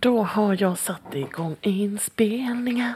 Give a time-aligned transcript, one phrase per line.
[0.00, 2.92] Då har jag satt igång inspelningen.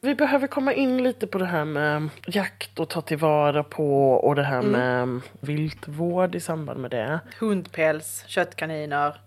[0.00, 4.34] Vi behöver komma in lite på det här med jakt och ta tillvara på och
[4.34, 7.20] det här med viltvård i samband med det.
[7.40, 9.20] Hundpäls, köttkaniner,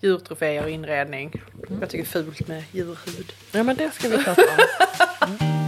[0.00, 1.32] djurtroféer och inredning.
[1.80, 3.32] Jag tycker det är fult med djurhud.
[3.52, 4.48] Ja men det ska vi prata om.
[5.30, 5.64] Välkomna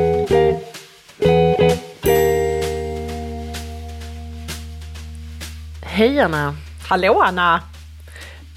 [6.01, 6.55] Hej Anna!
[6.89, 7.61] Hallå Anna!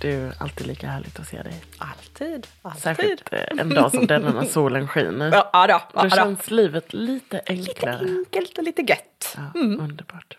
[0.00, 1.64] Du, alltid lika härligt att se dig.
[1.78, 2.82] Alltid, alltid.
[2.82, 5.30] Särskilt eh, en dag som denna när solen skiner.
[5.52, 7.98] Ja, då, ja, Då känns livet lite Lite enklare.
[7.98, 9.36] enkelt och lite gött.
[9.36, 10.36] Ja, Underbart.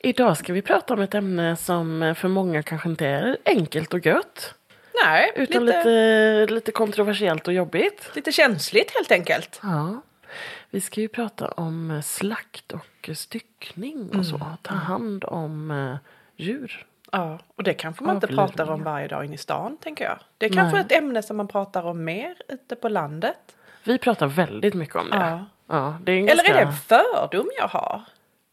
[0.00, 3.94] Idag ska vi prata om ett ämne som eh, för många kanske inte är enkelt
[3.94, 4.54] och gött.
[5.04, 8.10] Nej, Utan lite, lite, lite kontroversiellt och jobbigt.
[8.14, 9.60] lite känsligt helt enkelt.
[9.62, 10.02] Ja.
[10.72, 14.40] Vi ska ju prata om eh, slakt och eh, styckning och så.
[14.62, 15.96] Ta hand om eh,
[16.36, 16.86] djur.
[17.12, 20.18] Ja, och det kanske man inte pratar om varje dag inne i stan, tänker jag.
[20.38, 20.86] Det är kanske Nej.
[20.86, 23.56] ett ämne som man pratar om mer ute på landet.
[23.84, 25.16] Vi pratar väldigt mycket om det.
[25.16, 25.44] Ja.
[25.66, 26.64] Ja, det är en Eller är ganska...
[26.64, 28.02] det en fördom jag har?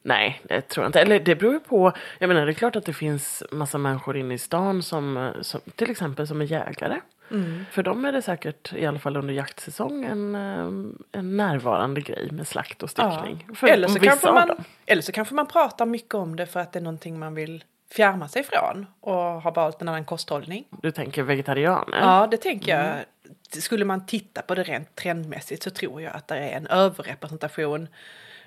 [0.03, 1.01] Nej, det tror jag inte.
[1.01, 1.93] Eller det beror ju på.
[2.19, 5.61] Jag menar, det är klart att det finns massa människor inne i stan som, som
[5.75, 6.99] till exempel som är jägare.
[7.31, 7.65] Mm.
[7.71, 12.31] För dem är det säkert, i alla fall under jaktsäsong, en, eh, en närvarande grej
[12.31, 13.47] med slakt och styckning.
[13.55, 16.71] För Eller, så kanske man, eller så kanske man pratar mycket om det för att
[16.71, 20.65] det är någonting man vill fjärma sig från och har valt en annan kosthållning.
[20.81, 21.99] Du tänker vegetarianer?
[22.01, 22.85] Ja, det tänker jag.
[22.85, 23.05] Mm.
[23.49, 27.87] Skulle man titta på det rent trendmässigt så tror jag att det är en överrepresentation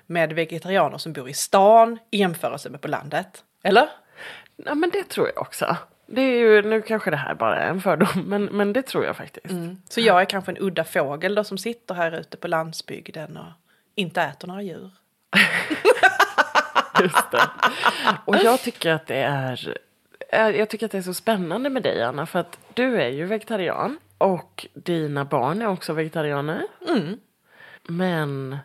[0.05, 3.43] med vegetarianer som bor i stan i jämförelse med på landet.
[3.63, 3.89] Eller?
[4.55, 5.77] Ja, men det tror jag också.
[6.15, 9.05] Det är ju, nu kanske det här bara är en fördom, men, men det tror
[9.05, 9.55] jag faktiskt.
[9.89, 13.51] Så jag är kanske en udda fågel då som sitter här ute på landsbygden och
[13.95, 14.91] inte äter några djur.
[17.01, 17.49] Just det.
[18.25, 19.77] Och jag tycker att det är
[20.29, 23.09] eh, jag tycker att det är så spännande med dig Anna för att du är
[23.09, 26.63] ju vegetarian och dina barn är också vegetarianer.
[26.87, 27.19] Mm.
[27.83, 28.57] Men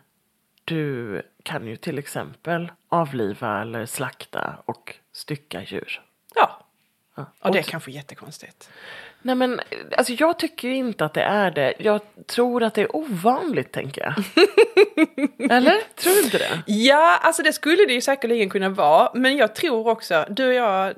[0.65, 6.01] du kan ju till exempel avliva eller slakta och stycka djur.
[6.35, 6.65] Ja,
[7.19, 7.47] Ja.
[7.47, 8.69] och det är kanske jättekonstigt.
[9.21, 9.59] Nej men
[9.97, 11.73] alltså jag tycker ju inte att det är det.
[11.77, 14.13] Jag tror att det är ovanligt tänker jag.
[15.51, 15.95] eller?
[15.95, 16.63] Tror du inte det?
[16.67, 19.11] Ja, alltså det skulle det ju säkerligen kunna vara.
[19.13, 20.93] Men jag tror också, du och jag,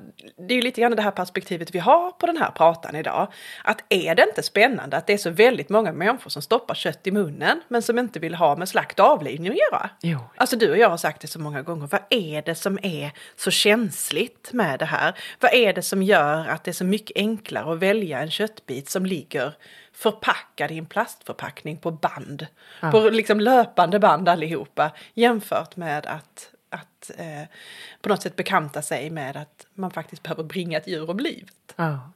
[0.48, 3.32] det är ju lite grann det här perspektivet vi har på den här pratan idag.
[3.64, 7.06] Att är det inte spännande att det är så väldigt många människor som stoppar kött
[7.06, 9.90] i munnen men som inte vill ha med slakt och avlivning att göra?
[10.00, 10.18] Jo.
[10.36, 11.86] Alltså du och jag har sagt det så många gånger.
[11.86, 15.14] Vad är det som är så känsligt med det här?
[15.40, 18.90] Vad är det som gör att det är så mycket enklare att välja en köttbit
[18.90, 19.54] som ligger
[19.92, 22.46] förpackad i en plastförpackning på band?
[22.80, 24.92] På liksom löpande band allihopa.
[25.14, 27.42] Jämfört med att, att eh,
[28.00, 31.74] på något sätt bekanta sig med att man faktiskt behöver bringa ett djur om livet.
[31.76, 32.10] Ja.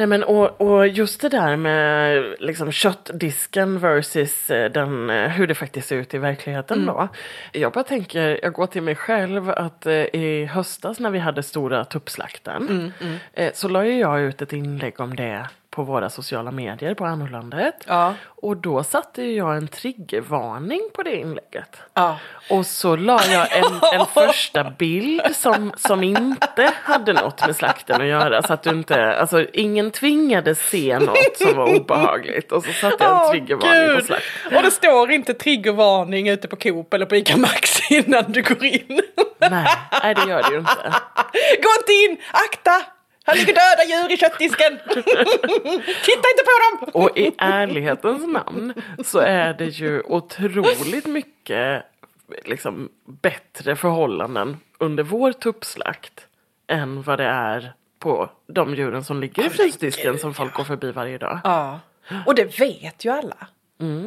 [0.00, 5.46] Nej men och, och just det där med liksom köttdisken versus eh, den, eh, hur
[5.46, 7.08] det faktiskt ser ut i verkligheten då.
[7.52, 11.42] Jag bara tänker, jag går till mig själv att eh, i höstas när vi hade
[11.42, 12.92] stora tuppslakten
[13.32, 17.74] eh, så la jag ut ett inlägg om det på våra sociala medier på Annorlandet.
[17.86, 18.14] Ja.
[18.24, 21.76] Och då satte jag en triggervarning på det inlägget.
[21.94, 22.18] Ja.
[22.50, 23.64] Och så la jag en,
[24.00, 28.42] en första bild som, som inte hade något med slakten att göra.
[28.42, 32.52] Så att du inte, alltså ingen tvingades se något som var obehagligt.
[32.52, 34.06] Och så satte jag en triggervarning på Gud.
[34.06, 34.24] slakt.
[34.56, 38.64] Och det står inte triggervarning ute på Coop eller på ICA Maxi innan du går
[38.64, 39.00] in.
[39.38, 39.66] Nej,
[40.02, 40.94] nej, det gör det ju inte.
[41.62, 42.18] Gå inte in!
[42.32, 42.99] Akta!
[43.30, 44.78] Här ligger döda djur i köttdisken!
[46.04, 47.02] Titta inte på dem!
[47.02, 48.74] Och i ärlighetens namn
[49.04, 51.82] så är det ju otroligt mycket
[52.44, 52.88] liksom,
[53.22, 56.26] bättre förhållanden under vår tuppslakt
[56.66, 60.92] än vad det är på de djuren som ligger i frysdisken som folk går förbi
[60.92, 61.40] varje dag.
[61.44, 61.80] Ja,
[62.26, 63.36] och det vet ju alla.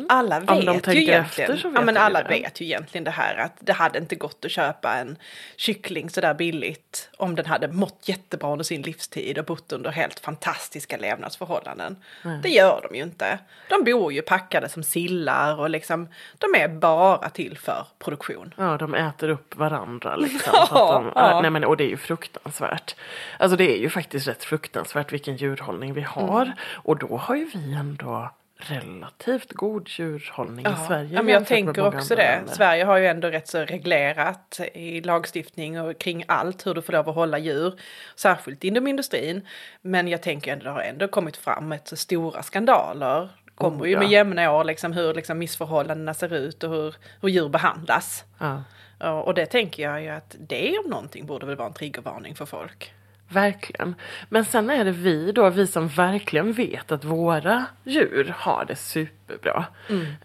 [0.09, 0.49] Alla Mm.
[0.49, 2.29] Om vet ju egentligen, efter vet ja, men alla det.
[2.29, 5.17] vet ju egentligen det här att det hade inte gått att köpa en
[5.55, 10.19] kyckling sådär billigt om den hade mått jättebra under sin livstid och bott under helt
[10.19, 11.95] fantastiska levnadsförhållanden.
[12.43, 13.39] Det gör de ju inte.
[13.69, 18.53] De bor ju packade som sillar och liksom, de är bara till för produktion.
[18.57, 20.53] Ja, de äter upp varandra liksom.
[20.59, 21.41] att de, Ja.
[21.41, 22.95] nej, men, och det är ju fruktansvärt.
[23.39, 26.41] Alltså det är ju faktiskt rätt fruktansvärt vilken djurhållning vi har.
[26.41, 26.57] Mm.
[26.73, 28.29] Och då har ju vi ändå
[28.69, 31.09] relativt god djurhållning i Sverige.
[31.13, 32.21] Ja, men jag tänker också det.
[32.35, 32.53] länder.
[32.53, 36.93] Sverige har ju ändå rätt så reglerat i lagstiftning och kring allt hur du får
[36.93, 37.73] lov att hålla djur.
[38.15, 39.47] Särskilt inom industrin.
[39.81, 43.29] Men jag tänker ändå det har ändå kommit fram ett så stora skandaler.
[43.55, 44.11] Kommer Oh, ju med ja.
[44.11, 48.23] jämna år liksom hur liksom missförhållandena ser ut och hur, hur djur behandlas.
[48.39, 48.63] Ja.
[48.99, 52.35] Ja, Och det tänker jag ju att det om någonting borde väl vara en triggervarning
[52.35, 52.93] för folk.
[53.33, 53.95] Verkligen.
[54.29, 58.75] Men sen är det vi då, vi som verkligen vet att våra djur har det
[58.75, 59.65] superbra.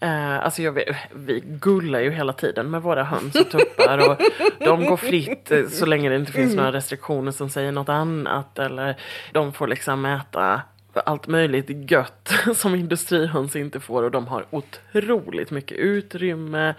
[0.01, 4.17] Eh, alltså jag vet, vi gullar ju hela tiden med våra höns och tuppar och
[4.59, 8.59] de går fritt eh, så länge det inte finns några restriktioner som säger något annat.
[8.59, 8.97] Eller
[9.33, 10.63] de får liksom äta
[11.07, 16.75] allt möjligt gött som industrihöns inte får och de har otroligt mycket utrymme.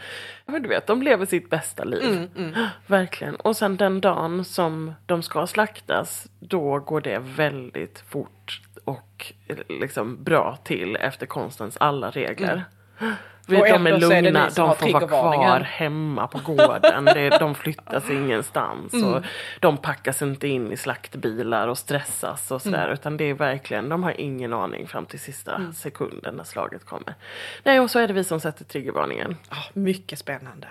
[0.46, 2.30] Men du vet, de lever sitt bästa liv.
[2.88, 3.36] Verkligen.
[3.36, 9.58] Och sen den dagen som de ska slaktas, då går det väldigt fort och eh,
[9.70, 12.64] liksom bra till efter konstens alla regler.
[13.00, 17.06] Och de är är lugna, har de får vara kvar hemma på gården.
[17.06, 18.94] Det, de flyttas ingenstans.
[18.94, 19.24] Och
[19.60, 22.94] de packas inte in i slaktbilar och stressas och sådär.
[22.94, 27.16] Utan det är verkligen, de har ingen aning fram till sista sekunden när slaget kommer.
[27.64, 29.38] Nej, och så är det vi som sätter triggervarningen.
[29.50, 30.68] Ja, mycket spännande.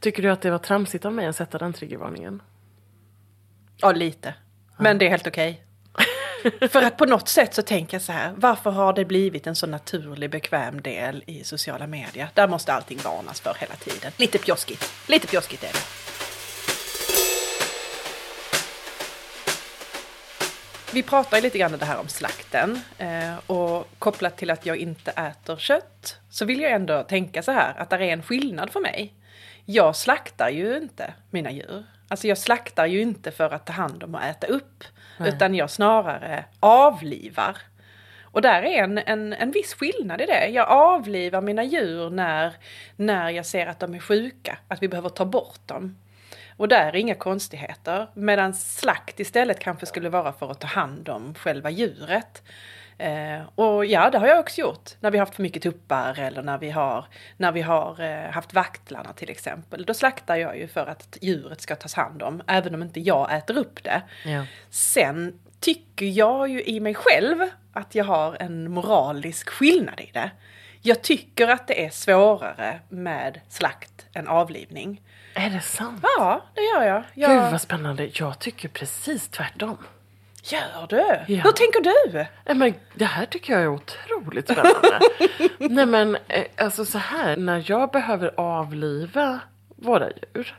[0.00, 2.42] Tycker du att det var tramsigt av mig att sätta den triggervarningen?
[3.76, 4.34] Ja, lite.
[4.76, 5.63] Men det är helt okej.
[6.70, 9.56] För att på något sätt så tänker jag så här, varför har det blivit en
[9.56, 12.28] så naturlig bekväm del i sociala medier?
[12.34, 14.12] Där måste allting varnas för hela tiden.
[14.16, 14.92] Lite pjoskigt.
[15.08, 16.04] Lite pjoskigt är det.
[20.94, 24.66] Vi pratar ju lite grann om det här om slakten eh, och kopplat till att
[24.66, 28.22] jag inte äter kött så vill jag ändå tänka så här att det är en
[28.22, 29.14] skillnad för mig.
[29.64, 31.84] Jag slaktar ju inte mina djur.
[32.14, 34.84] Alltså jag slaktar ju inte för att ta hand om och äta upp
[35.18, 37.56] utan jag snarare avlivar.
[38.22, 40.48] Och där är en, en, en viss skillnad i det.
[40.48, 42.54] Jag avlivar mina djur när,
[42.96, 45.98] när jag ser att de är sjuka, att vi behöver ta bort dem.
[46.56, 48.06] Och där är inga konstigheter.
[48.14, 52.42] Medan slakt istället kanske skulle vara för att ta hand om själva djuret.
[52.98, 54.90] Eh, och ja, det har jag också gjort.
[55.00, 57.04] När vi har haft för mycket tuppar eller när vi har,
[57.36, 59.84] när vi har eh, haft vaktlarna till exempel.
[59.84, 63.36] Då slaktar jag ju för att djuret ska tas hand om, även om inte jag
[63.36, 64.02] äter upp det.
[64.24, 64.46] Ja.
[64.70, 67.38] Sen tycker jag ju i mig själv
[67.72, 70.30] att jag har en moralisk skillnad i det.
[70.82, 75.02] Jag tycker att det är svårare med slakt än avlivning.
[75.34, 76.00] Är det sant?
[76.02, 77.02] Ja, det gör jag.
[77.14, 77.30] jag...
[77.30, 78.10] Gud vad spännande.
[78.12, 79.78] Jag tycker precis tvärtom.
[80.46, 81.32] Gör du?
[81.34, 81.42] Ja.
[81.42, 82.26] Hur tänker du?
[82.46, 85.00] Nej, men det här tycker jag är otroligt spännande.
[85.58, 89.40] Nej men eh, alltså så här, när jag behöver avliva
[89.76, 90.54] våra djur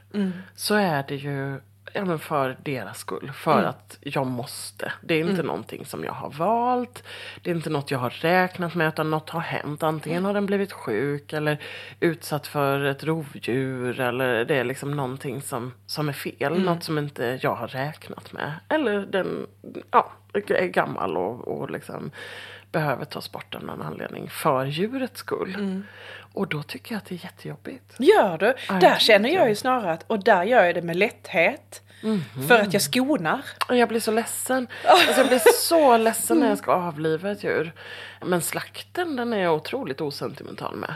[0.56, 1.62] så är det ju
[1.96, 3.32] ja, men för deras skull.
[3.34, 4.94] För att jag måste.
[5.02, 7.04] Det är inte någonting som jag har valt.
[7.42, 9.84] Det är inte något jag har räknat med utan något har hänt.
[9.84, 11.58] Antingen har den blivit sjuk eller
[12.00, 16.64] utsatt för ett rovdjur eller det är liksom någonting som, som är fel.
[16.64, 18.54] Något som inte jag har räknat med.
[18.70, 19.48] Eller den
[19.92, 22.12] ja, är gammal och, och liksom
[22.72, 25.84] behöver tas bort av någon anledning för djurets skull.
[26.34, 27.96] Och då tycker jag att det är jättejobbigt.
[28.00, 28.54] Gör du?
[28.68, 31.82] Ja, där känner jag ju snarare att, och där gör jag det med lätthet.
[32.48, 33.42] För att jag skonar.
[33.70, 34.68] Och jag blir så ledsen.
[34.86, 37.74] Alltså jag blir så ledsen när jag ska avliva ett djur.
[38.26, 40.94] Men slakten den är jag otroligt osentimental med.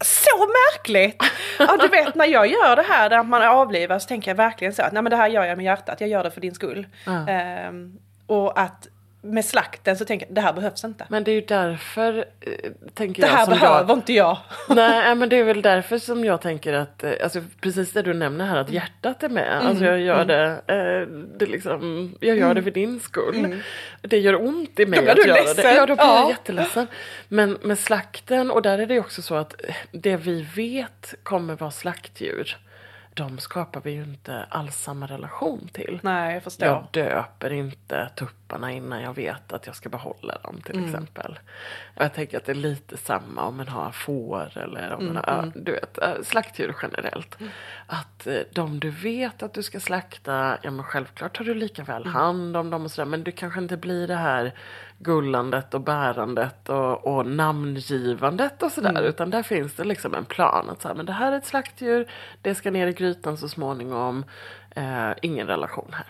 [0.00, 1.22] Så märkligt!
[1.58, 4.74] Ja, du vet när jag gör det här där man avlivar så tänker jag verkligen
[4.74, 6.54] så att nej men det här gör jag med hjärtat, jag gör det för din
[6.54, 6.86] skull.
[7.06, 7.28] Ja.
[7.28, 8.88] Ehm, och att
[9.24, 11.06] med slakten så tänker jag det här behövs inte.
[11.08, 13.98] Men det är ju därför, eh, tänker Det jag, här som behöver jag...
[13.98, 14.38] inte jag.
[14.68, 18.14] Nej, men det är väl därför som jag tänker att, eh, alltså precis det du
[18.14, 19.66] nämner här, att hjärtat är med.
[19.66, 23.62] Alltså jag gör det, eh, det liksom, jag gör det för din skull.
[24.00, 25.44] Det gör ont i mig Då blir att du göra det.
[25.46, 25.74] ledsen.
[25.74, 26.28] Ja, då blir jag Ja.
[26.30, 26.86] jätteledsen.
[27.28, 29.54] Men med slakten, och där är det också så att
[29.92, 32.56] det vi vet kommer vara slaktdjur,
[33.14, 35.98] de skapar vi ju inte alls samma relation till.
[36.02, 36.68] Nej, jag förstår.
[36.68, 40.84] Jag döper inte tuppar kropparna innan jag vet att jag ska behålla dem till Mm.
[40.84, 41.38] exempel.
[41.96, 45.16] Och jag tänker att det är lite samma om man har får eller om man
[45.16, 47.36] Mm, har, du vet, äh, slaktdjur generellt.
[47.86, 51.84] Att eh, de du vet att du ska slakta, ja men självklart tar du lika
[51.84, 52.14] väl Mm.
[52.14, 53.06] hand om dem och sådär.
[53.06, 54.52] Men du kanske inte blir det här
[54.98, 58.90] gullandet och bärandet och, och namngivandet och sådär.
[58.90, 59.04] Mm.
[59.04, 60.70] Utan där finns det liksom en plan.
[60.70, 62.10] Att så här, men det här är ett slaktdjur,
[62.42, 64.24] det ska ner i grytan så småningom.
[64.76, 66.06] Eh, ingen relation här.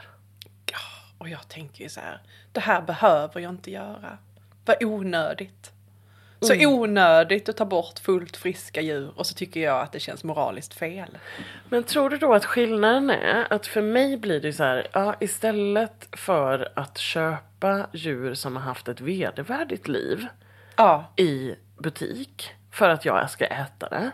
[1.23, 2.21] Och jag tänker ju så här,
[2.53, 4.19] det här behöver jag inte göra.
[4.65, 5.73] Vad onödigt.
[6.41, 6.69] Så Mm.
[6.69, 10.75] onödigt att ta bort fullt friska djur och så tycker jag att det känns moraliskt
[10.75, 11.19] fel.
[11.69, 15.15] Men tror du då att skillnaden är att för mig blir det så här, ja,
[15.21, 20.27] istället för att köpa djur som har haft ett vedervärdigt liv
[20.77, 24.11] Ja, i butik för att jag ska äta det.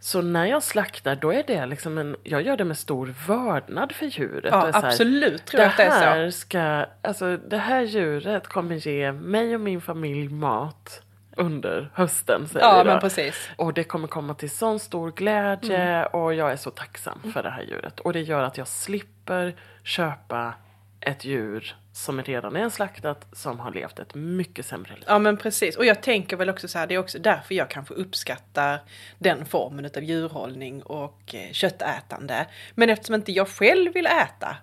[0.00, 3.92] Så när jag slaktar då är det liksom en, jag gör det med stor vördnad
[3.92, 4.52] för djuret.
[4.52, 5.96] ja så här, absolut tror det jag att det är så.
[5.96, 11.02] här ska, alltså det här djuret kommer ge mig och min familj mat
[11.36, 13.50] under hösten säger Ja, men precis.
[13.56, 16.06] Och det kommer komma till sån stor glädje Mm.
[16.12, 18.00] och jag är så tacksam för det här djuret.
[18.00, 20.54] Och det gör att jag slipper köpa
[21.00, 25.04] ett djur som redan är slaktat som har levt ett mycket sämre liv.
[25.06, 25.76] Ja men precis.
[25.76, 28.80] Och jag tänker väl också så här, det är också därför jag kanske uppskattar
[29.18, 32.46] den formen av djurhållning och eh, köttätande.
[32.74, 34.56] Men eftersom inte jag själv vill äta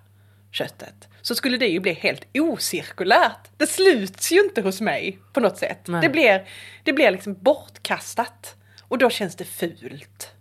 [0.50, 3.50] köttet så skulle det ju bli helt ocirkulärt.
[3.56, 5.80] Det sluts ju inte hos mig på något sätt.
[5.86, 6.00] Nej.
[6.00, 6.48] Det blir,
[6.82, 8.56] det blir liksom bortkastat.
[8.88, 10.35] Och då känns det fult.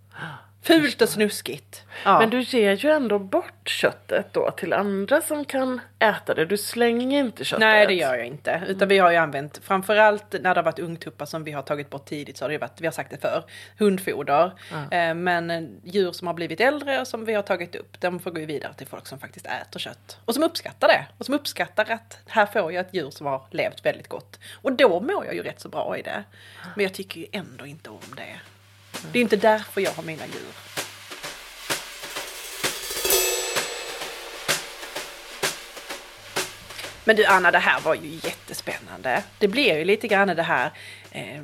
[0.65, 1.83] Fult och snuskigt.
[2.05, 2.19] Ja.
[2.19, 6.45] Men du ger ju ändå bort köttet då till andra som kan äta det.
[6.45, 7.59] Du slänger inte köttet.
[7.59, 8.63] Nej det gör jag inte.
[8.67, 11.89] Utan vi har ju använt, framförallt när det har varit ungtuppar som vi har tagit
[11.89, 13.43] bort tidigt så har det varit, vi har sagt det för
[13.79, 14.51] hundfoder.
[14.91, 18.19] Eh, Men eh, djur som har blivit äldre och som vi har tagit upp, de
[18.19, 20.17] får gå vidare till folk som faktiskt äter kött.
[20.25, 21.05] Och som uppskattar det.
[21.17, 24.39] Och som uppskattar att här får jag ett djur som har levt väldigt gott.
[24.61, 26.23] Och då mår jag ju rätt så bra i det.
[26.75, 28.39] Men jag tycker ju ändå inte om det.
[29.11, 30.65] Det är inte därför jag har mina djur.
[37.05, 39.23] Men du Anna, det här var ju jättespännande.
[39.39, 40.71] Det blir ju lite grann det här
[41.11, 41.43] eh,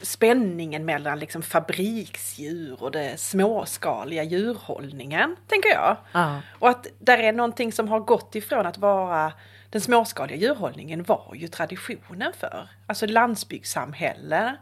[0.00, 5.96] spänningen mellan liksom fabriksdjur och det småskaliga djurhållningen, tänker jag.
[6.12, 6.40] Ja.
[6.58, 9.32] Och att där är någonting som har gått ifrån att vara
[9.70, 12.68] den småskaliga djurhållningen var ju traditionen för.
[12.86, 14.56] Alltså landsbygdssamhälle.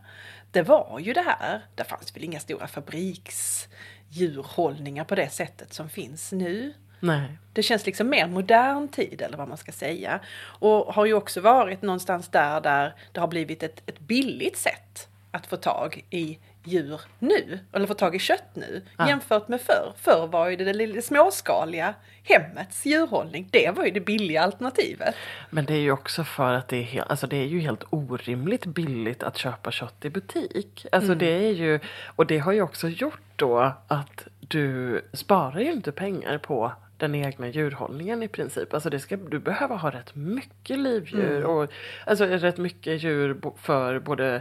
[0.54, 1.60] Det var ju det här.
[1.74, 6.74] Det fanns väl inga stora fabriksdjurhållningar på det sättet som finns nu.
[7.00, 7.38] Nej.
[7.52, 10.20] Det känns liksom mer modern tid eller vad man ska säga.
[10.40, 15.08] Och har ju också varit någonstans där, där det har blivit ett, ett billigt sätt
[15.30, 19.08] att få tag i djur nu, eller få tag i kött nu, Ja.
[19.08, 19.92] jämfört med förr.
[19.96, 25.14] Förr var ju det, det lilla småskaliga hemmets djurhållning, det var ju det billiga alternativet.
[25.50, 27.84] Men det är ju också för att det är, helt, alltså det är ju helt
[27.90, 30.86] orimligt billigt att köpa kött i butik.
[30.92, 31.18] Alltså Mm.
[31.18, 31.80] det är ju,
[32.16, 37.14] och det har ju också gjort då att du sparar ju inte pengar på den
[37.14, 38.74] egna djurhållningen i princip.
[38.74, 41.50] Alltså det ska, du behöver ha rätt mycket livdjur Mm.
[41.50, 41.70] och
[42.06, 44.40] alltså rätt mycket djur för både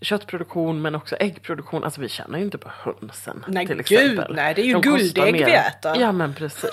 [0.00, 1.84] köttproduktion men också äggproduktion.
[1.84, 4.34] Alltså vi tjänar ju inte på hönsen Nej, till gud, exempel.
[4.34, 5.96] nej, det är ju De guldägg vi äter.
[5.96, 6.70] Ja men precis.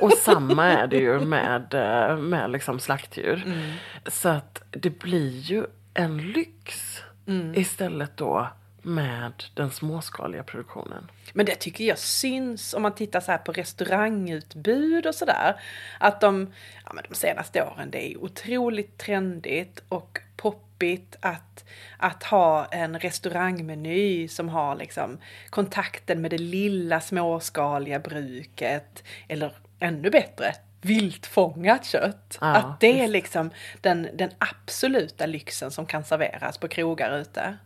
[0.00, 3.42] Och samma är det ju med, eh, med liksom slaktdjur.
[3.46, 3.72] Mm.
[4.06, 7.54] Så att det blir ju en lyx Mm.
[7.54, 8.48] istället då
[8.82, 11.10] med den småskaliga produktionen.
[11.32, 15.60] Men det tycker jag syns om man tittar så här på restaurangutbud och sådär.
[16.00, 16.52] Att de,
[16.84, 21.64] ja, men de senaste åren, det är otroligt trendigt och poppigt att,
[21.98, 25.18] att ha en restaurangmeny som har liksom
[25.50, 29.04] kontakten med det lilla småskaliga bruket.
[29.28, 32.38] Eller ännu bättre, viltfångat kött.
[32.40, 33.50] Ja, att det är liksom
[33.80, 37.56] den, den absoluta lyxen som kan serveras på krogar ute.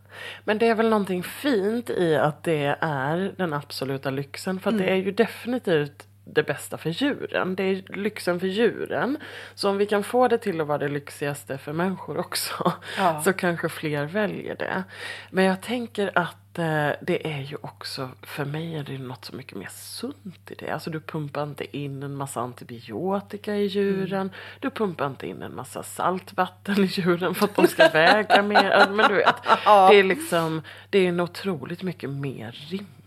[0.43, 4.59] Men det är väl någonting fint i att det är den absoluta lyxen.
[4.59, 4.83] För Mm.
[4.83, 7.55] det är ju definitivt det bästa för djuren.
[7.55, 9.17] Det är lyxen för djuren.
[9.55, 12.73] Så om vi kan få det till att vara det lyxigaste för människor också.
[12.97, 13.21] Ja.
[13.21, 14.83] Så kanske fler väljer det.
[15.29, 19.35] Men jag tänker att eh, det är ju också, för mig är det något så
[19.35, 20.69] mycket mer sunt i det.
[20.69, 24.21] Alltså du pumpar inte in en massa antibiotika i djuren.
[24.21, 24.33] Mm.
[24.59, 28.89] Du pumpar inte in en massa saltvatten i djuren för att de ska väga mer.
[28.89, 32.51] Men du vet, det är liksom, det är en otroligt mycket mer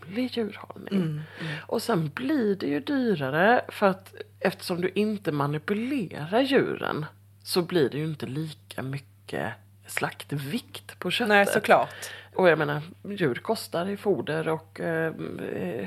[0.07, 1.21] rimlig djurhållning.
[1.67, 7.05] Och sen blir det ju dyrare för att eftersom du inte manipulerar djuren
[7.43, 9.53] så blir det ju inte lika mycket
[9.87, 11.29] slaktvikt på köttet.
[11.29, 12.11] Nej, såklart.
[12.35, 15.13] Och jag menar, djur kostar i foder och eh,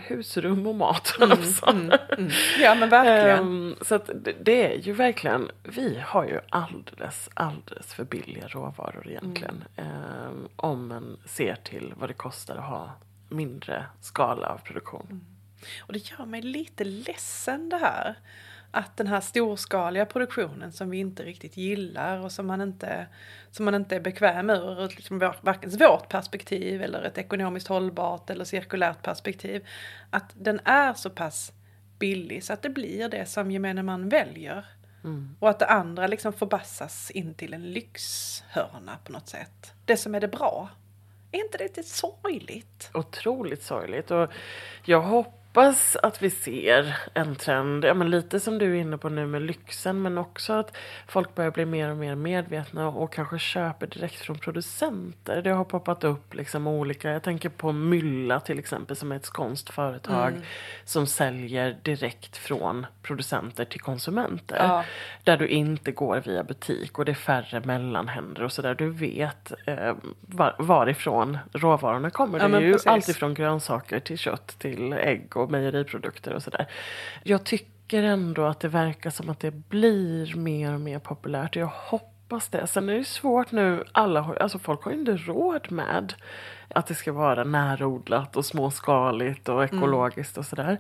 [0.07, 1.17] husrum och mat.
[1.69, 2.31] Mm, mm, mm.
[2.61, 3.39] Ja men verkligen.
[3.39, 8.49] Um, så att det, det, är ju verkligen, vi har ju alldeles, alldeles för billiga
[8.49, 9.65] råvaror egentligen.
[9.77, 12.91] Um, om man ser till vad det kostar att ha
[13.29, 15.07] mindre skala av produktion.
[15.11, 15.25] Mm.
[15.81, 18.19] Och det gör mig lite ledsen det här
[18.71, 23.07] att den här storskaliga produktionen som vi inte riktigt gillar och som man inte,
[23.51, 28.45] som man inte är bekväm ur liksom varken vårt perspektiv eller ett ekonomiskt hållbart eller
[28.45, 29.67] cirkulärt perspektiv.
[30.11, 31.53] Att den är så pass
[31.99, 34.65] billig så att det blir det som gemene man väljer.
[35.05, 35.37] Mm.
[35.39, 39.73] Och att det andra liksom förbassas in till en lyxhörna på något sätt.
[39.85, 40.69] Det som är det bra.
[41.39, 42.91] Är inte det lite sorgligt?
[42.95, 44.11] Otroligt sorgligt.
[44.11, 44.31] Och
[44.85, 48.99] jag hoppas hoppas att vi ser en trend, ja, men lite som du är inne
[48.99, 50.77] på nu med lyxen, men också att
[51.07, 55.43] folk börjar bli mer och mer medvetna och kanske köper direkt från producenter.
[55.43, 59.25] Det har poppat upp liksom olika, jag tänker på Mylla till exempel som är ett
[59.25, 60.43] skånskt företag mm.
[60.85, 64.57] som säljer direkt från producenter till konsumenter.
[64.57, 64.85] Ja.
[65.25, 68.75] Där du inte går via butik och det är färre mellanhänder och sådär.
[68.75, 72.39] Du vet eh, var, varifrån råvarorna kommer.
[72.39, 76.67] Ja, det är ju alltifrån grönsaker till kött till ägg och mejeriprodukter och sådär.
[77.23, 81.57] Jag tycker ändå att det verkar som att det blir mer och mer populärt.
[81.57, 82.67] Jag hoppas det.
[82.67, 86.15] Sen är det svårt nu, alla alltså folk har ju inte råd med
[86.69, 89.77] att det ska vara närodlat och småskaligt och mm.
[89.77, 90.41] ekologiskt mm.
[90.41, 90.79] och sådär.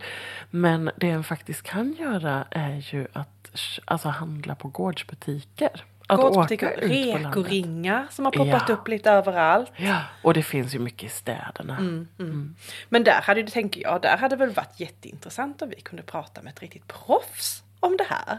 [0.51, 3.51] Men det en faktiskt kan göra är ju att
[3.85, 5.85] alltså, handla på gårdsbutiker.
[6.17, 6.77] Gårdsbutiker,
[7.19, 8.75] rekoringar som har poppat ja.
[8.75, 9.73] upp lite överallt.
[9.77, 11.77] Ja, och det finns ju mycket i städerna.
[11.77, 12.31] Mm, mm.
[12.31, 12.57] Mm.
[12.89, 16.03] Men där hade det, tänker jag, där hade det väl varit jätteintressant om vi kunde
[16.03, 18.39] prata med ett riktigt proffs om det här.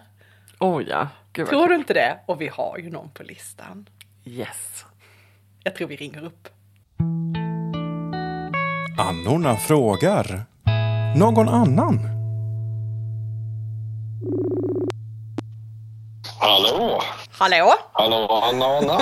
[0.60, 1.08] Oh ja.
[1.34, 2.20] Gud, tror du inte det?
[2.26, 3.90] Och vi har ju någon på listan.
[4.26, 4.86] Yes.
[5.64, 6.48] Jag tror vi ringer upp.
[8.98, 10.46] Annorna frågar.
[11.16, 12.00] Någon annan?
[16.40, 17.02] Hallå!
[17.40, 17.74] Hallå!
[17.94, 18.98] Hallå Anna Anna!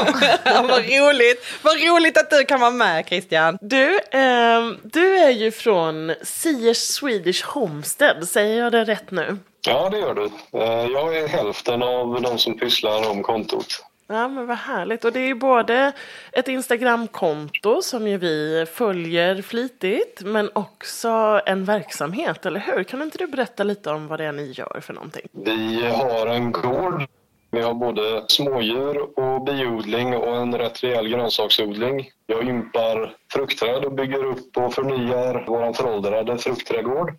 [0.68, 1.46] Vad roligt!
[1.62, 3.58] Vad roligt att du kan vara med Christian!
[3.62, 9.38] Du, eh, du är ju från Siers Swedish Homestead, säger jag det rätt nu?
[9.68, 10.26] Ja det gör du.
[10.60, 13.84] Eh, jag är hälften av de som pysslar om kontot.
[14.08, 15.06] Ja men vad härligt.
[15.06, 15.92] Och det är ju både
[16.32, 22.84] ett Instagramkonto som ju vi följer flitigt men också en verksamhet, eller hur?
[22.84, 25.28] Kan inte du berätta lite om vad det är ni gör för någonting?
[25.32, 27.08] Vi har en gård
[27.58, 32.10] vi har både smådjur och biodling och en rätt rejäl grönsaksodling.
[32.26, 37.14] Jag ympar fruktträd och bygger upp och förnyar vår föråldrade fruktträdgård.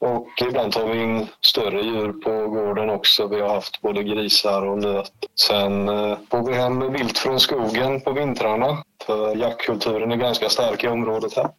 [0.00, 3.26] Och ibland tar vi in större djur på gården också.
[3.26, 5.12] Vi har haft både grisar och nöt.
[5.48, 8.84] Sen eh, får vi hem vilt från skogen på vintrarna.
[9.06, 11.50] För jaktkulturen är ganska stark i området här.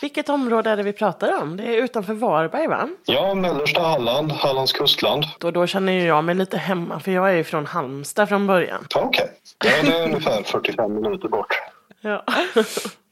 [0.00, 1.56] Vilket område är det vi pratar om?
[1.56, 2.88] Det är utanför Varberg va?
[3.04, 5.24] Ja, mellersta Halland, Hallands kustland.
[5.42, 8.86] Och då känner jag mig lite hemma för jag är ju från Halmstad från början.
[8.96, 9.90] Okej, okay.
[9.90, 11.60] det är ungefär 45 minuter bort.
[12.00, 12.24] Ja.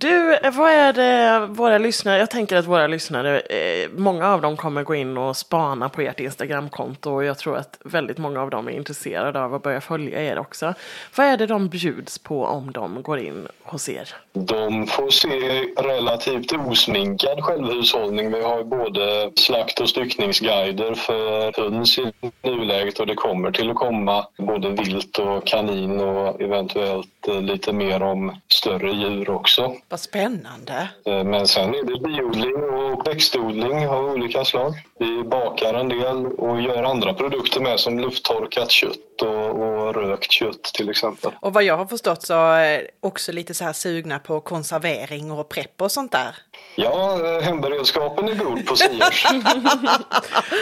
[0.00, 4.56] Du, vad är det våra lyssnare, jag tänker att våra lyssnare, eh, många av dem
[4.56, 8.50] kommer gå in och spana på ert Instagramkonto och jag tror att väldigt många av
[8.50, 10.74] dem är intresserade av att börja följa er också.
[11.16, 14.14] Vad är det de bjuds på om de går in hos er?
[14.32, 18.32] De får se relativt osminkad självhushållning.
[18.32, 23.76] Vi har både slakt och styckningsguider för höns i nuläget och det kommer till att
[23.76, 29.74] komma både vilt och kanin och eventuellt eh, lite mer om större djur också.
[29.88, 30.88] Vad spännande.
[31.06, 34.74] Eh, men sen är det biodling och växtodling av olika slag.
[34.98, 40.32] Vi bakar en del och gör andra produkter med som lufttorkat kött och, och rökt
[40.32, 41.32] kött till exempel.
[41.40, 45.48] Och vad jag har förstått så är också lite så här sugna på konservering och
[45.48, 46.36] prepp och sånt där.
[46.74, 49.24] Ja, eh, hemberedskapen är god på Siers.
[49.24, 49.30] ja,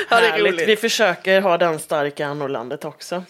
[0.16, 0.68] Härligt.
[0.68, 3.24] Vi försöker ha den starka annorlandet också.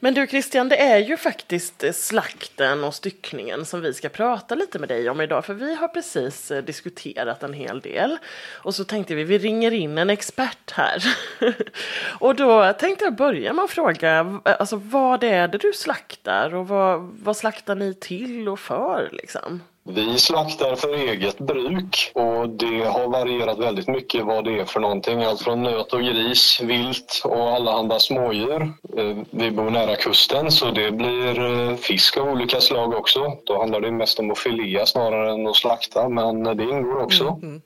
[0.00, 4.78] Men du Christian, det är ju faktiskt slakten och styckningen som vi ska prata lite
[4.78, 5.44] med dig om idag.
[5.44, 8.18] För vi har precis eh, diskuterat en hel del.
[8.52, 11.04] Och så tänkte vi, vi ringer in en expert här.
[12.18, 16.68] och då tänkte jag börja med att fråga, alltså vad är det du slaktar och
[16.68, 19.60] vad, vad slaktar ni till och för liksom?
[19.84, 24.80] Vi slaktar för eget bruk och det har varierat väldigt mycket vad det är för
[24.80, 25.22] någonting.
[25.22, 28.62] Allt från nöt och gris, vilt och allehanda smådjur.
[28.96, 33.36] Eh, vi bor nära kusten så det blir eh, fisk av olika slag också.
[33.44, 37.24] Då handlar det mest om att filea snarare än att slakta men det ingår också.
[37.24, 37.62] Mm, mm.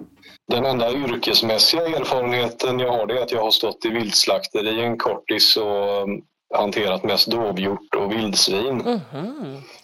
[0.48, 5.57] Den enda yrkesmässiga erfarenheten jag har är att jag har stått i viltslakteri en kortis
[5.57, 6.09] och
[6.54, 9.00] hanterat mest dovhjort och vildsvin.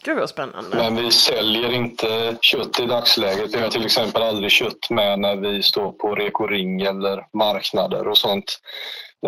[0.04, 0.76] Gud vad spännande.
[0.76, 3.54] Men vi säljer inte kött i dagsläget.
[3.54, 8.08] Vi har till exempel aldrig kött med när vi står på Reko Ring eller marknader
[8.08, 8.58] och sånt.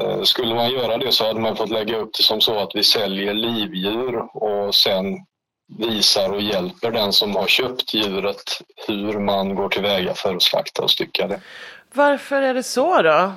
[0.00, 2.70] Eh, Skulle man göra det så hade man fått lägga upp det som så att
[2.74, 5.04] vi säljer livdjur och sen
[5.78, 8.42] visar och hjälper den som har köpt djuret
[8.86, 11.40] hur man går tillväga för att slakta och stycka det.
[11.94, 13.32] Varför är det så då?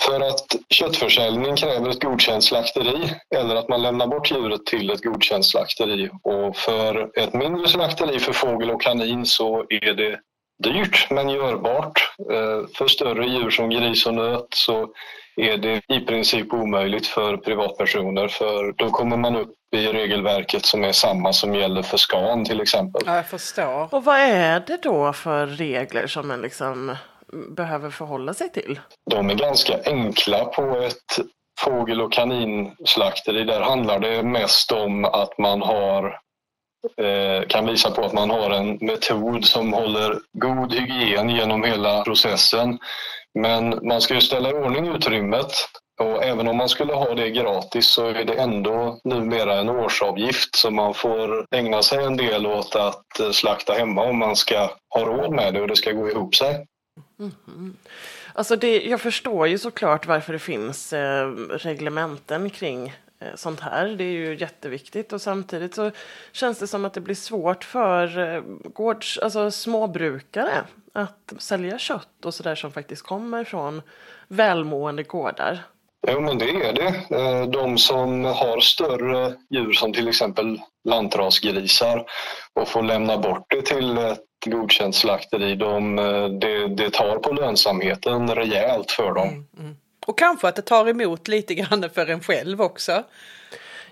[0.00, 5.04] För att köttförsäljning kräver ett godkänt slakteri eller att man lämnar bort djuret till ett
[5.04, 6.10] godkänt slakteri.
[6.22, 10.20] Och för ett mindre slakteri för fågel och kanin så är det
[10.62, 12.14] dyrt men görbart.
[12.32, 14.88] Eh, För större djur som gris och nöt så
[15.36, 20.84] är det i princip omöjligt för privatpersoner för då kommer man upp i regelverket som
[20.84, 23.02] är samma som gäller för Scan till exempel.
[23.06, 23.94] Ja, jag förstår.
[23.94, 26.96] Och vad är det då för regler som man liksom
[27.56, 28.80] behöver förhålla sig till?
[29.10, 31.26] De är ganska enkla på ett
[31.60, 33.44] fågel och kaninslakteri.
[33.44, 36.20] Där handlar det mest om att man har
[37.00, 42.04] eh, kan visa på att man har en metod som håller god hygien genom hela
[42.04, 42.78] processen.
[43.38, 45.52] Men man ska ju ställa i ordning utrymmet
[46.00, 50.56] och även om man skulle ha det gratis så är det ändå numera en årsavgift
[50.56, 54.70] så man får ägna sig en del åt att eh, slakta hemma om man ska
[54.94, 56.66] ha råd med det och det ska gå ihop sig.
[57.18, 57.72] Mm-hmm.
[58.32, 62.88] Alltså det, jag förstår ju såklart varför det finns eh, reglementen kring
[63.20, 63.88] eh, sånt här.
[63.88, 65.90] Det är ju jätteviktigt och samtidigt så
[66.32, 68.42] känns det som att det blir svårt för eh,
[68.74, 73.82] gårds, alltså småbrukare att sälja kött och sådär som faktiskt kommer från
[74.28, 75.62] välmående gårdar.
[76.06, 77.16] Jo, men det är det.
[77.16, 82.04] Eh, de som har större djur som till exempel lantrasgrisar
[82.54, 87.32] och får lämna bort det till ett godkänt slakteri, de, eh, det, det tar på
[87.32, 89.46] lönsamheten rejält för dem.
[90.06, 93.04] Och kanske att det tar emot lite grann för en själv också.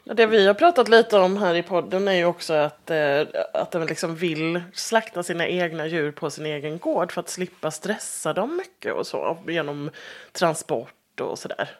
[0.04, 3.20] Ja, Det vi har pratat lite om här i podden är ju också att, eh,
[3.54, 7.70] att de liksom vill slakta sina egna djur på sin egen gård för att slippa
[7.70, 9.90] stressa dem mycket och så genom
[10.32, 11.70] transport och sådär.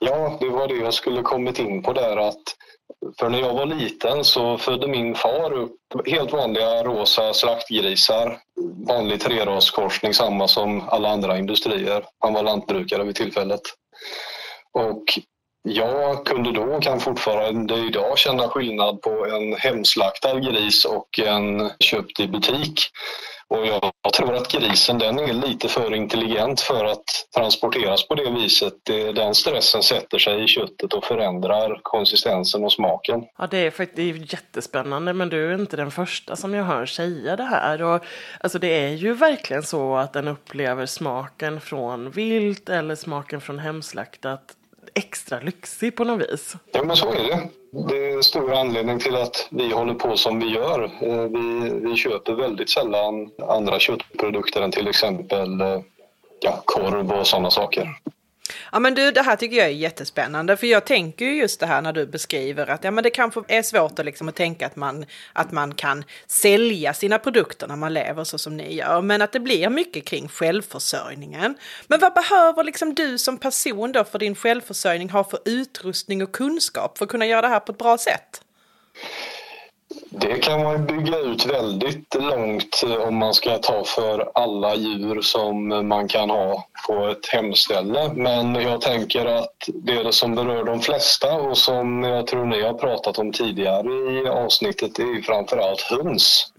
[0.00, 2.42] Ja, det var det jag skulle kommit in på där att
[3.18, 8.38] för när jag var liten så födde min far upp helt vanliga rosa slaktgrisar.
[8.88, 12.04] Vanlig treraskorsning, samma som alla andra industrier.
[12.18, 13.60] Han var lantbrukare vid tillfället.
[14.72, 15.04] Och
[15.62, 21.70] jag kunde då och kan fortfarande idag känna skillnad på en hemslaktad gris och en
[21.80, 22.80] köpt i butik.
[23.48, 28.30] Och jag tror att grisen den är lite för intelligent för att transporteras på det
[28.30, 28.74] viset.
[29.14, 33.24] Den stressen sätter sig i köttet och förändrar konsistensen och smaken.
[33.38, 36.86] Ja, det är det är jättespännande, men du är inte den första som jag hör
[36.86, 37.82] säga det här.
[37.82, 38.04] Och,
[38.40, 43.58] alltså, det är ju verkligen så att den upplever smaken från vilt eller smaken från
[43.58, 44.56] hemslaktat
[44.94, 46.56] extra lyxig på något vis.
[46.72, 47.48] Ja, men så är det.
[47.88, 50.84] Det är en stor anledning till att vi håller på som vi gör.
[51.00, 55.80] Eh, vi, vi köper väldigt sällan andra köttprodukter än till exempel eh,
[56.40, 57.88] ja, korv och sådana saker.
[58.72, 61.66] Ja men du, det här tycker jag är jättespännande för jag tänker ju just det
[61.66, 64.66] här när du beskriver att ja, men det kanske är svårt att, liksom, att tänka
[64.66, 69.02] att man, att man kan sälja sina produkter när man lever så som ni gör,
[69.02, 71.54] men att det blir mycket kring självförsörjningen.
[71.86, 76.32] Men vad behöver liksom du som person då för din självförsörjning ha för utrustning och
[76.32, 78.42] kunskap för att kunna göra det här på ett bra sätt?
[80.10, 85.20] Det kan man bygga ut väldigt långt eh, om man ska ta för alla djur
[85.20, 88.12] som man kan ha på ett hemställe.
[88.14, 92.74] Men jag tänker att det som berör de flesta och som jag tror ni har
[92.74, 96.52] pratat om tidigare i avsnittet är framförallt höns.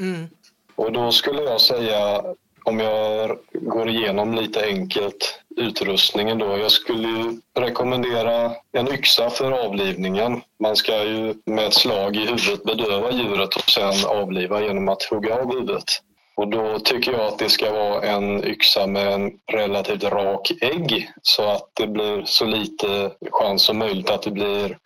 [0.76, 2.24] Och då skulle jag säga,
[2.64, 6.58] om jag går igenom lite enkelt utrustningen då.
[6.58, 10.42] Jag skulle rekommendera en yxa för avlivningen.
[10.60, 15.04] Man ska ju med ett slag i huvudet bedöva djuret och sen avliva genom att
[15.04, 15.84] hugga av huvudet.
[16.36, 21.10] Och då tycker jag att det ska vara en yxa med en relativt rak ägg
[21.22, 24.78] så att det blir så lite chans som möjligt att det blir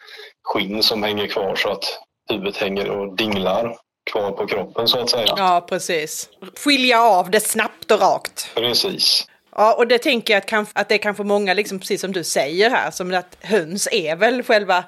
[0.43, 1.99] skinn som hänger kvar så att
[2.29, 3.77] huvudet hänger och dinglar
[4.11, 5.33] kvar på kroppen så att säga.
[5.37, 6.29] Ja, precis.
[6.63, 8.51] Skilja av det snabbt och rakt.
[8.55, 9.27] Precis.
[9.55, 12.11] Ja, och det tänker jag att, kan, att det är kanske många, liksom, precis som
[12.11, 14.83] du säger här, som att höns är väl själva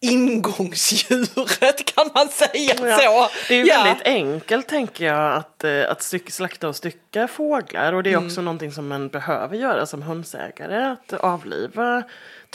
[0.00, 3.28] ingångsdjuret kan man säga Ja, så.
[3.48, 3.82] Det är ju Ja.
[3.84, 8.26] väldigt enkelt tänker jag att, eh, att styck, slakta och stycka fåglar och det är
[8.26, 10.84] också någonting som man behöver göra som hönsägare.
[10.92, 12.02] Att avliva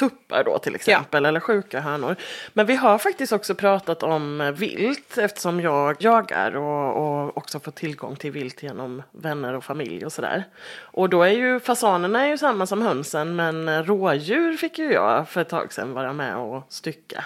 [0.01, 2.15] tuppar då till exempel eller sjuka hönor.
[2.53, 7.71] Men vi har faktiskt också pratat om vilt eftersom jag jagar och, och också får
[7.71, 10.43] tillgång till vilt genom vänner och familj och sådär.
[10.81, 15.29] Och då är ju fasanerna är ju samma som hönsen men rådjur fick ju jag
[15.29, 17.23] för ett tag sedan vara med och stycka.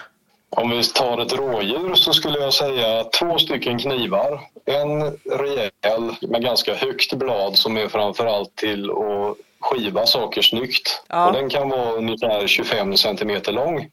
[0.50, 4.40] Om vi tar ett rådjur så skulle jag säga två stycken knivar.
[4.64, 5.02] En
[5.38, 11.02] rejäl med ganska högt blad som är framförallt till att skiva saker snyggt.
[11.08, 11.26] Ja.
[11.26, 13.86] Och den kan vara ungefär 25 centimeter lång.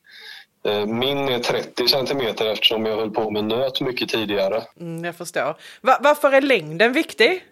[0.68, 4.64] Eh, Min är 30 centimeter eftersom jag höll på med nöt mycket tidigare.
[4.80, 5.56] Mm, jag förstår.
[5.82, 7.44] Va- varför är längden viktig?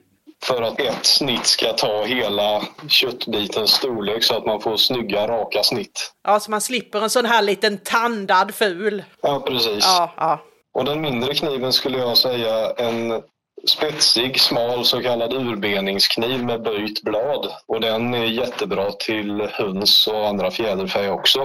[0.44, 5.64] För att ett snitt ska ta hela köttbitens storlek så att man får snygga raka
[5.64, 6.14] snitt.
[6.24, 9.04] Ja, så man slipper en sån här liten tandad ful.
[9.22, 9.84] Ja, precis.
[9.86, 10.40] Ja, ja.
[10.74, 13.22] Och den mindre kniven skulle jag säga en
[13.68, 17.52] spetsig, smal så kallad urbeningskniv med böjt blad.
[17.68, 21.42] Och den är jättebra till höns och andra fjäderfä också.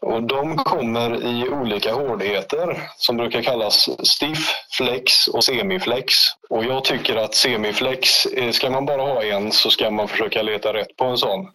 [0.00, 6.14] Och de kommer i olika hårdheter som brukar kallas stiff, flex och semiflex.
[6.50, 10.42] Och jag tycker att semiflex, eh, ska man bara ha en så ska man försöka
[10.42, 11.48] leta rätt på en sån.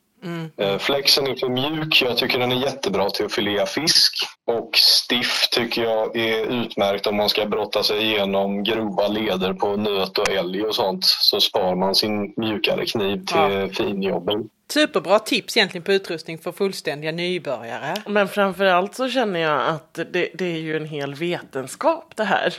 [0.57, 2.01] Eh, Flexen är för mjuk.
[2.01, 4.13] Jag tycker den är jättebra till att filea fisk.
[4.45, 9.75] Och stiff tycker jag är utmärkt om man ska brotta sig igenom grova leder på
[9.75, 11.05] nöt och älg och sånt.
[11.05, 14.49] Så spar man sin mjukare kniv till finjobben.
[14.71, 17.95] Superbra tips egentligen på utrustning för fullständiga nybörjare.
[18.07, 22.53] Men framförallt så känner jag att det, det är ju en hel vetenskap det här.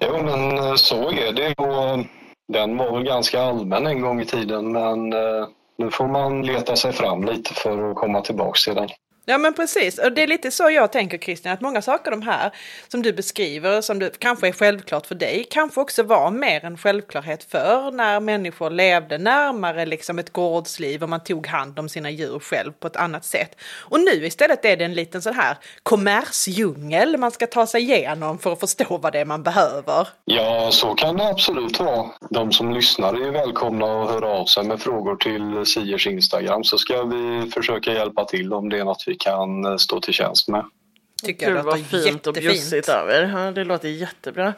[0.00, 1.54] Jo, men eh, så är det.
[1.54, 2.04] Och
[2.52, 6.76] den var väl ganska allmän en gång i tiden men eh, nu får man leta
[6.76, 8.88] sig fram lite för att komma tillbaka till den.
[9.26, 12.22] Ja men precis, och det är lite så jag tänker Christian, att många saker de
[12.22, 12.50] här
[12.88, 16.78] som du beskriver, som du, kanske är självklart för dig, kanske också var mer en
[16.78, 22.10] självklarhet för när människor levde närmare liksom ett gårdsliv och man tog hand om sina
[22.10, 23.56] djur själv på ett annat sätt.
[23.80, 28.38] Och nu istället är det en liten sån här kommersdjungel man ska ta sig igenom
[28.38, 30.08] för att förstå vad det är man behöver.
[30.24, 32.06] Ja, så kan det absolut vara.
[32.30, 36.64] De som lyssnar är ju välkomna att höra av sig med frågor till Siers Instagram
[36.64, 40.14] så ska vi försöka hjälpa till om det är något vi kan eh, stå till
[40.14, 40.64] tjänst med.
[41.22, 42.88] Tycker Gud jag låter fint och bjussigt jättefint.
[42.88, 43.30] av er.
[43.34, 44.54] Ja, det låter jättebra.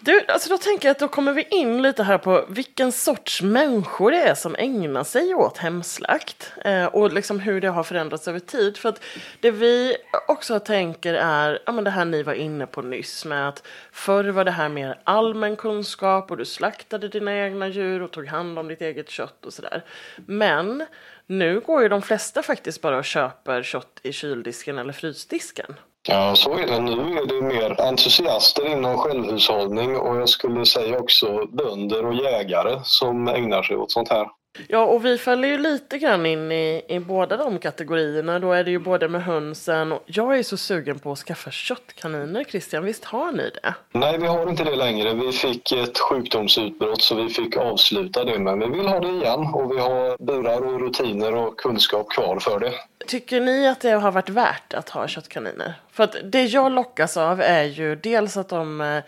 [0.00, 3.42] Du, alltså då tänker jag att då kommer vi in lite här på vilken sorts
[3.42, 6.52] människor det är som ägnar sig åt hemslakt.
[6.64, 8.76] Eh, och liksom hur det har förändrats över tid.
[8.76, 9.00] För att
[9.40, 9.96] det vi
[10.28, 14.24] också tänker är, ja men det här ni var inne på nyss med att förr
[14.24, 18.58] var det här mer allmän kunskap och du slaktade dina egna djur och tog hand
[18.58, 19.84] om ditt eget kött och sådär.
[20.26, 20.86] Men
[21.26, 25.74] nu går ju de flesta faktiskt bara och köper kött i kyldisken eller frysdisken.
[26.08, 26.80] Ja, så är det.
[26.80, 32.80] Nu är det mer entusiaster inom självhushållning och jag skulle säga också bönder och jägare
[32.84, 34.26] som ägnar sig åt sånt här.
[34.68, 38.38] Ja, och vi faller ju lite grann in i, i båda de kategorierna.
[38.38, 41.50] Då är det ju både med hönsen och jag är så sugen på att skaffa
[41.50, 42.84] köttkaniner, Christian.
[42.84, 43.74] Visst har ni det?
[43.92, 45.14] Nej, vi har inte det längre.
[45.14, 48.38] Vi fick ett sjukdomsutbrott så vi fick avsluta det.
[48.38, 52.38] Men vi vill ha det igen och vi har burar och rutiner och kunskap kvar
[52.40, 52.72] för det.
[53.06, 55.74] Tycker ni att det har varit värt att ha köttkaniner?
[55.92, 59.02] För att det jag lockas av är ju dels att de,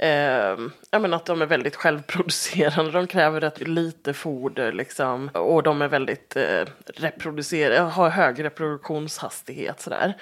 [0.00, 2.90] eh, men att de är väldigt självproducerande.
[2.90, 5.30] De kräver rätt lite foder liksom.
[5.34, 10.14] Och de är väldigt eh, reproducerade, har hög reproduktionshastighet sådär.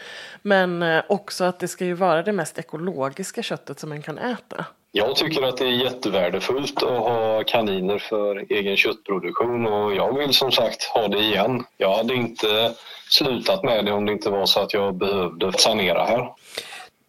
[0.43, 4.19] Men eh, också att det ska ju vara det mest ekologiska köttet som man kan
[4.19, 4.67] äta.
[4.93, 10.35] Jag tycker att det är jättevärdefullt att ha kaniner för egen köttproduktion och jag vill
[10.35, 11.65] som sagt ha det igen.
[11.77, 12.75] Jag hade inte
[13.11, 16.29] slutat med det om det inte var så att jag behövde sanera här.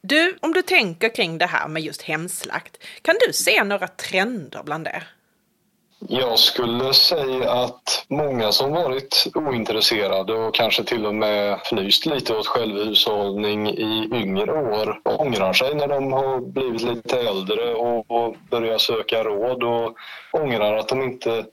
[0.02, 4.64] Du, om du tänker kring det här med just hemslakt, kan du se några trender
[4.64, 5.04] bland det?
[6.08, 12.36] Jag skulle säga att många som varit ointresserade och kanske till och med fnyst lite
[12.36, 18.78] åt självhushållning i yngre år ångrar sig när de har blivit lite äldre och, börjar
[18.78, 19.96] söka råd och
[20.32, 21.46] ångrar att de inte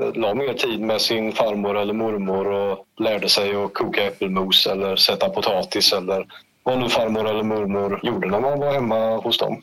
[0.00, 4.66] eh, la mer tid med sin farmor eller mormor och lärde sig att koka äppelmos
[4.66, 6.26] eller sätta potatis eller
[6.64, 9.62] vad nu farmor eller mormor gjorde när man var hemma hos dem.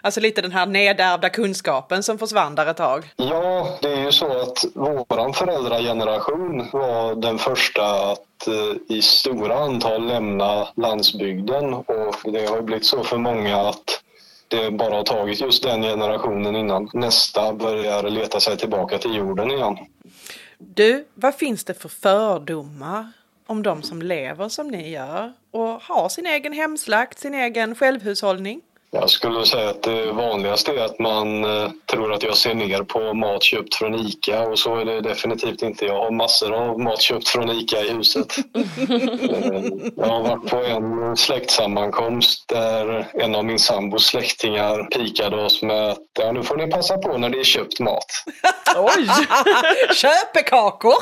[0.00, 3.04] Alltså lite den här nedärvda kunskapen som försvann där ett tag.
[3.16, 9.58] Ja, det är ju så att våran föräldrageneration var den första att eh, i stora
[9.58, 14.02] antal lämna landsbygden och det har blivit så för många att
[14.48, 19.50] det bara har tagit just den generationen innan nästa börjar leta sig tillbaka till jorden
[19.50, 19.76] igen.
[20.58, 23.12] Du, vad finns det för fördomar
[23.46, 28.60] om de som lever som ni gör och har sin egen hemslakt, sin egen självhushållning?
[28.94, 32.82] Jag skulle säga att det vanligaste är att man eh, tror att jag ser ner
[32.82, 35.84] på mat köpt från ICA och så är det definitivt inte.
[35.84, 38.36] Jag har massor av mat köpt från ICA i huset.
[39.96, 45.90] Jag har varit på en släktsammankomst där en av min sambos släktingar pikade oss med
[45.90, 48.06] att ja, nu får ni passa på när det är köpt mat.
[48.76, 49.08] Oj!
[49.94, 50.94] Köpekakor!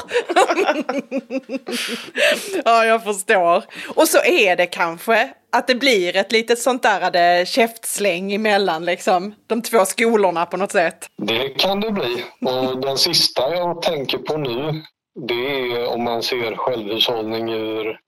[2.64, 3.64] ja, jag förstår.
[3.94, 8.84] Och så är det kanske att det blir ett litet sånt där det, käftsläng emellan
[8.84, 11.06] liksom, de två skolorna på något sätt.
[11.22, 12.24] Det kan det bli.
[12.40, 14.82] Och den sista jag tänker på nu,
[15.14, 17.98] det är om man ser självhushållning ur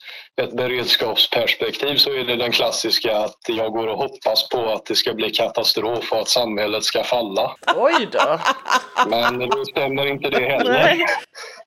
[0.43, 4.95] ett beredskapsperspektiv så är det den klassiska att jag går och hoppas på att det
[4.95, 7.57] ska bli katastrof och att samhället ska falla.
[7.77, 8.39] Oj då.
[9.09, 10.99] Men det stämmer inte det heller.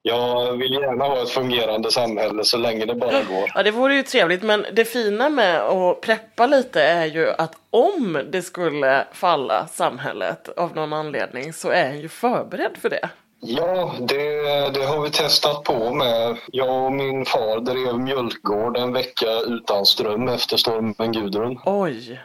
[0.01, 3.51] Jag vill gärna ha ett fungerande samhälle så länge det bara går.
[3.55, 7.53] Ja, det vore ju trevligt, men det fina med att preppa lite är ju att
[7.69, 13.09] om det skulle falla samhället av någon anledning så är jag ju förberedd för det.
[13.39, 14.41] Ja, det,
[14.73, 16.37] det har vi testat på med.
[16.51, 21.59] Jag och min far drev mjölkgård en vecka utan ström efter stormen Gudrun.
[21.65, 22.21] Oj.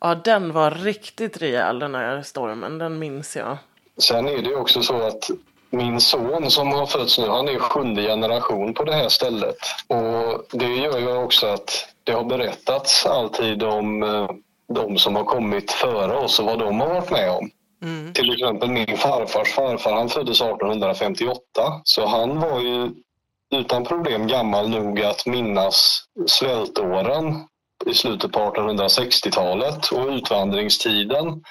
[0.00, 3.58] Ja, den var riktigt rejäl den här stormen, den minns jag.
[3.98, 5.30] Sen är det också så att
[5.70, 9.56] min son som har fötts nu, han är sjunde generation på det här stället.
[9.86, 14.30] Och det gör ju också att det har berättats alltid om eh,
[14.74, 17.50] de som har kommit före oss och vad de har varit med om.
[17.82, 18.12] Mm.
[18.12, 21.40] Till exempel min farfars farfar, han föddes 1858.
[21.84, 22.90] Så han var ju
[23.54, 27.46] utan problem gammal nog att minnas svältåren
[27.86, 31.42] i slutet på 1860-talet och utvandringstiden.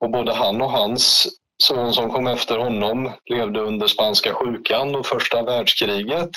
[0.00, 1.28] Och både han och hans
[1.62, 6.30] son som kom efter honom levde under spanska sjukan och första världskriget.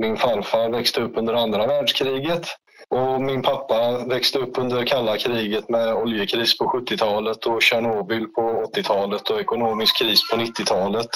[0.00, 2.46] Min farfar växte upp under andra världskriget.
[2.90, 8.70] Och min pappa växte upp under kalla kriget med oljekris på 70-talet och Tjernobyl på
[8.74, 11.08] 80-talet och ekonomisk kris på 90-talet.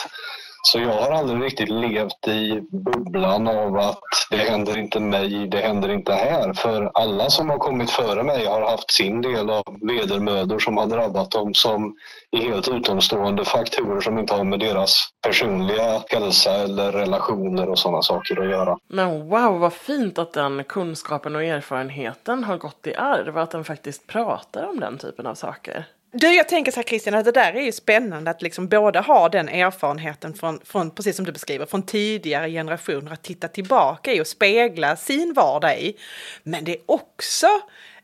[0.62, 5.58] Så jag har aldrig riktigt levt i bubblan av att det händer inte mig, det
[5.58, 6.52] händer inte här.
[6.52, 10.86] För alla som har kommit före mig har haft sin del av vedermödor som har
[10.86, 11.96] drabbat dem som
[12.30, 18.02] är helt utomstående faktorer som inte har med deras personliga hälsa eller relationer och sådana
[18.02, 18.78] saker att göra.
[18.88, 23.50] Men wow, vad fint att den kunskapen och erfarenheten har gått i arv, och att
[23.50, 25.86] den faktiskt pratar om den typen av saker.
[26.12, 29.00] Du, jag tänker så här Christian, att det där är ju spännande att liksom både
[29.00, 34.12] ha den erfarenheten från, från, precis som du beskriver, från tidigare generationer att titta tillbaka
[34.12, 35.96] i och spegla sin vardag i.
[36.42, 37.46] Men det är också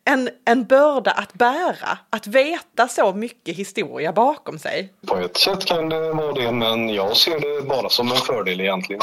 [0.04, 4.92] en, en börda att bära, att veta så mycket historia bakom sig.
[5.06, 8.60] På ett sätt kan det vara det, men jag ser det bara som en fördel
[8.60, 9.02] egentligen.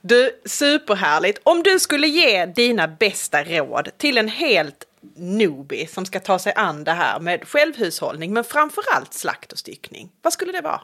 [0.00, 1.40] Du, superhärligt.
[1.42, 4.84] Om du skulle ge dina bästa råd till en helt
[5.14, 10.10] newbie som ska ta sig an det här med självhushållning, men framförallt slakt och styckning.
[10.22, 10.80] Vad skulle det vara?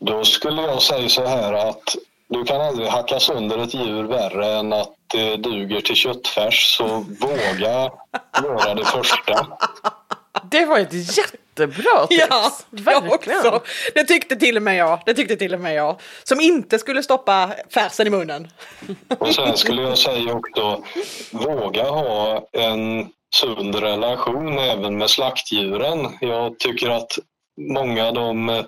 [0.00, 1.96] Då skulle jag säga så här att
[2.28, 6.86] du kan aldrig hacka sönder ett djur värre än att det duger till köttfärs, så
[7.20, 7.90] våga
[8.42, 9.58] göra det första.
[10.50, 10.92] Det var ett
[11.60, 12.26] jättebra tips!
[12.30, 13.38] Ja, jag Verkligen.
[13.38, 13.62] också.
[13.94, 15.00] Det tyckte till och med jag.
[15.06, 16.00] Det tyckte till och med jag.
[16.24, 18.48] Som inte skulle stoppa färsen i munnen.
[19.18, 20.84] Och sen skulle jag säga också,
[21.30, 26.08] våga ha en sund relation även med slaktdjuren.
[26.20, 27.18] Jag tycker att
[27.72, 28.64] många de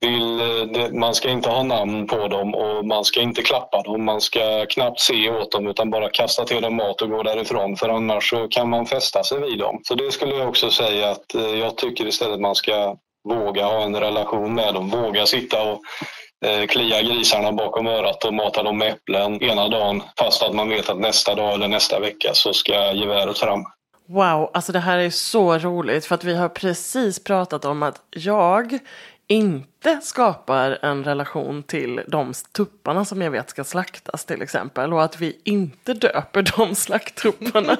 [0.00, 4.04] vill, eh, man ska inte ha namn på dem och man ska inte klappa dem.
[4.04, 7.76] Man ska knappt se åt dem utan bara kasta till dem mat och gå därifrån
[7.76, 9.80] för annars så kan man fästa sig vid dem.
[9.82, 12.96] Så det skulle jag också säga att eh, jag tycker istället man ska
[13.28, 14.90] våga ha en relation med dem.
[14.90, 15.80] Våga sitta och
[16.46, 20.68] eh, klia grisarna bakom örat och mata dem med äpplen ena dagen fast att man
[20.68, 23.64] vet att nästa dag eller nästa vecka så ska geväret fram.
[24.08, 28.02] Wow, alltså det här är så roligt för att vi har precis pratat om att
[28.10, 28.78] jag
[29.28, 35.02] inte skapar en relation till de tupparna som jag vet ska slaktas till exempel och
[35.02, 37.76] att vi inte döper de slakttupparna.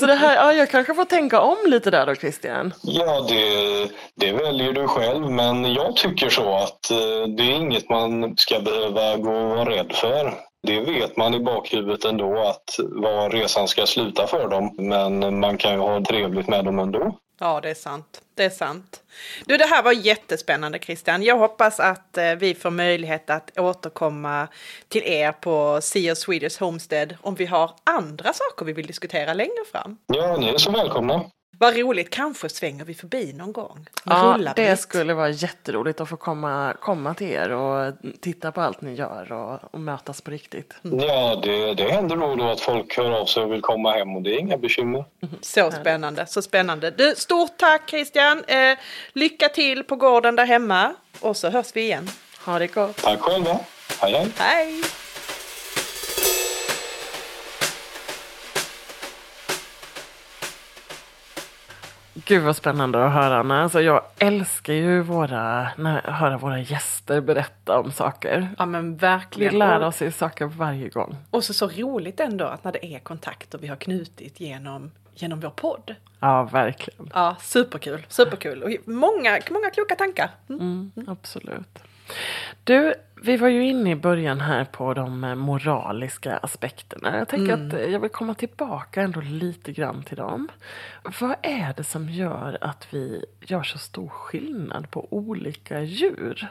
[0.00, 2.74] så det här, ja, jag kanske får tänka om lite där då Christian.
[2.82, 7.88] Ja, det, det väljer du själv, men jag tycker så att eh, det är inget
[7.88, 10.34] man ska behöva gå och vara rädd för.
[10.66, 15.58] Det vet man i bakhuvudet ändå att var resan ska sluta för dem, men man
[15.58, 17.18] kan ju ha trevligt med dem ändå.
[17.40, 18.20] Ja, det är sant.
[18.34, 19.02] Det är sant.
[19.46, 21.22] Du, det här var jättespännande Christian.
[21.22, 24.48] Jag hoppas att eh, vi får möjlighet att återkomma
[24.88, 29.34] till er på Sea of Swedish Homestead om vi har andra saker vi vill diskutera
[29.34, 29.98] längre fram.
[30.06, 31.24] Ja, ni är så välkomna.
[31.58, 33.86] Vad roligt, kanske svänger vi förbi någon gång.
[34.04, 34.76] Ja, Rullar det vi.
[34.76, 39.32] skulle vara jätteroligt att få komma, komma till er och titta på allt ni gör
[39.32, 40.74] och, och mötas på riktigt.
[40.82, 44.16] Ja, det, det händer nog då att folk hör av sig och vill komma hem
[44.16, 45.04] och det är inga bekymmer.
[45.40, 46.90] Så spännande, så spännande.
[46.90, 48.44] Du, stort tack Christian.
[48.44, 48.78] Eh,
[49.12, 50.94] lycka till på gården där hemma.
[51.20, 52.08] Och så hörs vi igen.
[52.44, 52.96] Ha det gott!
[52.96, 53.58] Tack själva.
[54.00, 54.28] Hej, hej.
[54.38, 54.82] Hej!
[62.14, 63.62] Gud vad spännande att höra Anna.
[63.62, 68.48] Alltså jag älskar ju våra, när, höra våra gäster berätta om saker.
[68.58, 69.58] Ja men Vi verkligen.
[69.58, 71.16] lär Och- oss ju saker varje gång.
[71.30, 75.40] Och så, så roligt ändå att när det är kontakter vi har knutit genom, genom
[75.40, 75.94] vår podd.
[76.20, 77.10] Ja, verkligen.
[77.14, 78.62] Ja, superkul, superkul.
[78.62, 80.30] Och många, många kloka tankar.
[80.48, 80.60] Mm.
[80.96, 81.78] Mm, absolut.
[82.64, 87.18] Du, vi var ju inne i början här på de eh, moraliska aspekterna.
[87.18, 90.48] Jag tänker att eh, jag vill komma tillbaka ändå lite grann till dem.
[91.20, 96.48] Vad är det som gör att vi gör så stor skillnad på olika djur?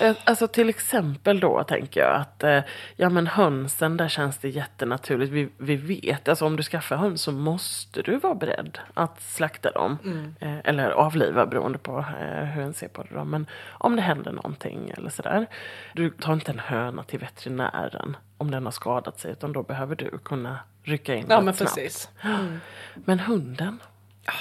[0.00, 2.60] Eh, Alltså till exempel då tänker jag att eh,
[2.96, 5.32] ja men hönsen där känns det jättenaturligt.
[5.32, 9.70] Vi, vi vet, alltså om du skaffar höns så måste du vara beredd att slakta
[9.70, 9.98] dem.
[10.40, 13.24] Eh, eller avliva beroende på eh, hur en ser på det då.
[13.24, 15.46] Men om det händer någonting eller sådär.
[15.94, 19.96] Du tar inte en höna till veterinären om den har skadat sig utan då behöver
[19.96, 21.74] du kunna rycka in Ja men snabbt.
[21.74, 22.10] precis.
[23.04, 23.78] Men hunden?
[24.26, 24.34] Vad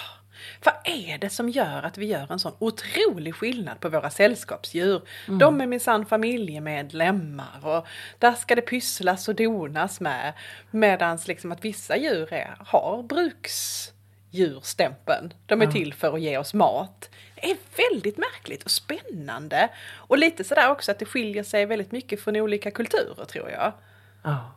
[0.84, 5.02] är det som gör att vi gör en sån otrolig skillnad på våra sällskapsdjur?
[5.28, 5.40] Mm.
[5.40, 7.88] De är minsann familjemedlemmar och
[8.20, 10.34] där ska det pysslas och donas med.
[10.72, 15.34] Medan liksom att vissa djur är, har bruksdjurstämpeln.
[15.46, 17.10] De är till för att ge oss mat.
[17.36, 17.58] Det är
[17.90, 19.70] väldigt märkligt och spännande.
[19.94, 23.74] Och lite sådär också att det skiljer sig väldigt mycket från olika kulturer tror jag.
[24.24, 24.52] Ja.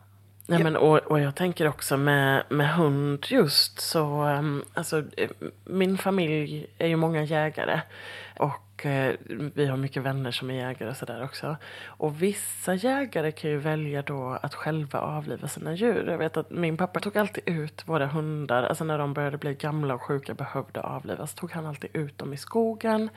[0.47, 5.29] Nej, men, och, och jag tänker också med, med hund just så, um, alltså eh,
[5.63, 7.81] min familj är ju många jägare.
[8.39, 9.13] Och eh,
[9.53, 11.55] vi har mycket vänner som är jägare och sådär också.
[11.85, 16.07] Och vissa jägare kan ju välja då att själva avliva sina djur.
[16.09, 19.53] Jag vet att min pappa tog alltid ut våra hundar, alltså när de började bli
[19.53, 23.09] gamla och sjuka behövde avlivas, tog han alltid ut dem i skogen.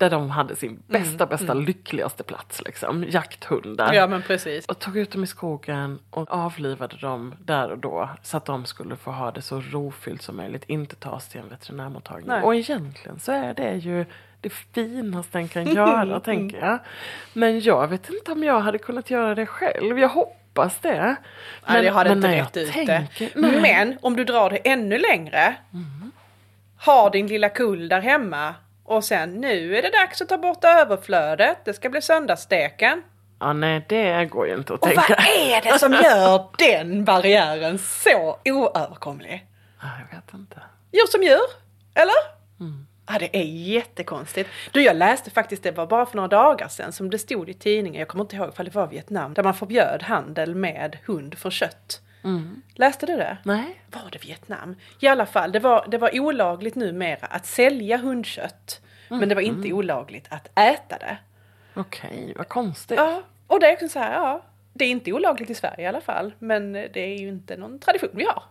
[0.00, 3.04] Där de hade sin bästa, bästa, lyckligaste plats liksom.
[3.08, 3.92] Jakthundar.
[3.92, 4.66] Ja men precis.
[4.66, 8.08] Och tog ut dem i skogen och avlivade dem där och då.
[8.22, 10.64] Så att de skulle få ha det så rofyllt som möjligt.
[10.66, 12.28] Inte tas till en veterinärmottagning.
[12.28, 12.42] Nej.
[12.42, 14.04] Och egentligen så är det ju
[14.40, 16.78] det finaste en kan göra, tänker jag.
[17.32, 19.98] Men jag vet inte om jag hade kunnat göra det själv.
[19.98, 21.16] Jag hoppas det.
[21.68, 23.30] Nej, jag hade inte när jag rätt ut tänker- det.
[23.40, 23.60] Nej.
[23.62, 25.54] Men om du drar det ännu längre.
[26.76, 28.54] Har din lilla kull där hemma.
[28.90, 31.64] Och sen nu är det dags att ta bort överflödet.
[31.64, 33.02] Det ska bli söndagssteken.
[33.40, 35.04] Ja, nej, det går ju inte att Och tänka.
[35.08, 39.46] vad är det som gör den barriären så oöverkomlig?
[39.82, 40.56] Ja, jag vet inte.
[40.92, 41.40] Djur som djur,
[41.94, 42.14] eller?
[43.06, 44.50] Ja, det är jättekonstigt.
[44.72, 47.54] Du, jag läste faktiskt, det var bara för några dagar sedan som det stod i
[47.54, 51.38] tidningen, jag kommer inte ihåg ifall det var Vietnam, där man förbjöd handel med hund
[51.38, 52.00] för kött.
[52.74, 53.36] Läste du det?
[53.42, 53.80] Nej.
[53.86, 54.76] Var det Vietnam?
[55.00, 58.80] I alla fall, det var, det var olagligt numera att sälja hundkött.
[59.08, 61.18] Men det var inte olagligt att äta det.
[61.74, 62.98] Okej, vad konstigt.
[62.98, 64.42] Ja, och det är också så här, ja.
[64.72, 66.32] Det är inte olagligt i Sverige i alla fall.
[66.38, 68.42] Men det är ju inte någon tradition vi har.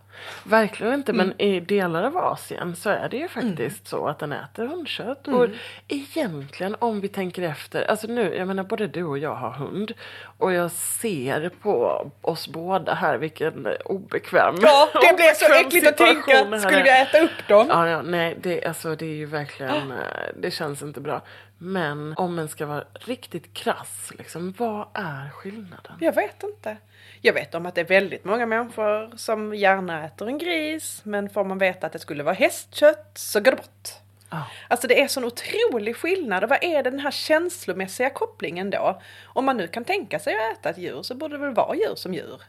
[0.44, 1.26] Verkligen inte, Mm.
[1.28, 5.26] men i delar av Asien så är det ju faktiskt så att den äter hundkött.
[5.26, 5.40] Mm.
[5.40, 5.48] Och
[5.88, 9.92] egentligen om vi tänker efter, alltså nu, jag menar både du och jag har hund.
[10.38, 15.96] Och jag ser på oss båda här vilken obekväm Ja, det blev så äckligt att
[15.96, 16.58] tänka.
[16.60, 17.66] Skulle vi äta upp dem?
[17.68, 19.98] Ja, ja, nej, det, alltså, det är ju verkligen, eh,
[20.36, 21.22] det känns inte bra.
[21.62, 25.92] Men om en ska vara riktigt krass, liksom, vad är skillnaden?
[26.00, 26.76] Jag vet inte.
[27.20, 31.00] Jag vet om att det är väldigt många människor som gärna äter en gris.
[31.04, 33.88] Men får man veta att det skulle vara hästkött så går det bort.
[34.30, 34.46] Ja.
[34.68, 36.44] Alltså det är sån otrolig skillnad.
[36.44, 39.00] Och vad är den här känslomässiga kopplingen då?
[39.24, 41.76] Om man nu kan tänka sig att äta ett djur så borde det väl vara
[41.76, 42.42] djur som djur?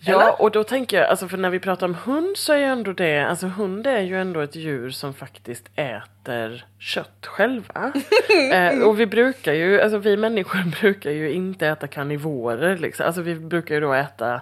[0.00, 2.64] Ja, och då tänker jag, alltså för när vi pratar om hund så är ju
[2.64, 7.92] ändå det, alltså hund är ju ändå ett djur som faktiskt äter kött själva.
[8.52, 13.06] eh, och vi brukar ju, alltså vi människor brukar ju inte äta karnivorer liksom.
[13.06, 14.40] Alltså vi brukar ju då äta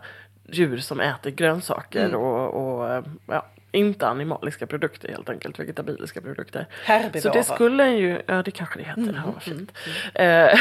[0.49, 6.67] djur som äter grönsaker och, och eh, ja, inte animaliska produkter helt enkelt, vegetabiliska produkter.
[6.85, 7.21] Herbivora.
[7.21, 9.73] Så det skulle en ju, ja det kanske det heter, ja, vad fint.
[10.15, 10.59] Eh,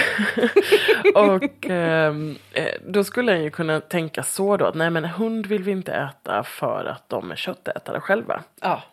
[1.15, 5.45] och ehm, eh, då skulle en ju kunna tänka så då att nej men hund
[5.45, 8.43] vill vi inte äta för att de är köttätare själva.
[8.61, 8.83] Ja.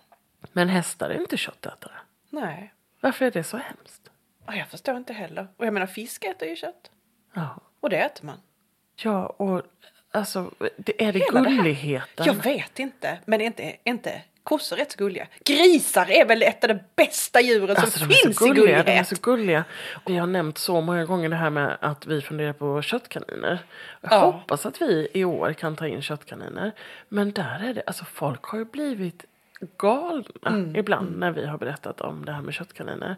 [0.53, 1.93] Men hästar är inte köttätare.
[2.30, 2.74] Nej.
[3.01, 4.11] Varför är det så hemskt?
[4.47, 5.49] Ja, Jag förstår inte heller.
[5.57, 6.90] Och jag menar fisk äter ju kött.
[7.34, 8.40] Ja, Och det äter man.
[9.03, 9.62] ja och
[10.13, 12.27] alltså det är det Hela det gulligheten.
[12.27, 13.19] Jag vet inte.
[13.25, 15.27] Men är inte, är inte kossor rätt så gulliga?
[15.45, 18.87] Grisar är väl ett av de bästa djuren Alltså, som finns så i gulliga, gullighet.
[18.87, 19.65] de är så gulliga.
[20.07, 23.59] Vi har nämnt så många gånger det här med att vi funderar på köttkaniner.
[24.01, 24.19] Jag Ja.
[24.31, 26.73] hoppas att vi i år kan ta in köttkaniner.
[27.09, 29.25] Men där är det, alltså folk har ju blivit
[29.79, 33.17] galna Mm, ibland när vi har berättat om det här med köttkaniner.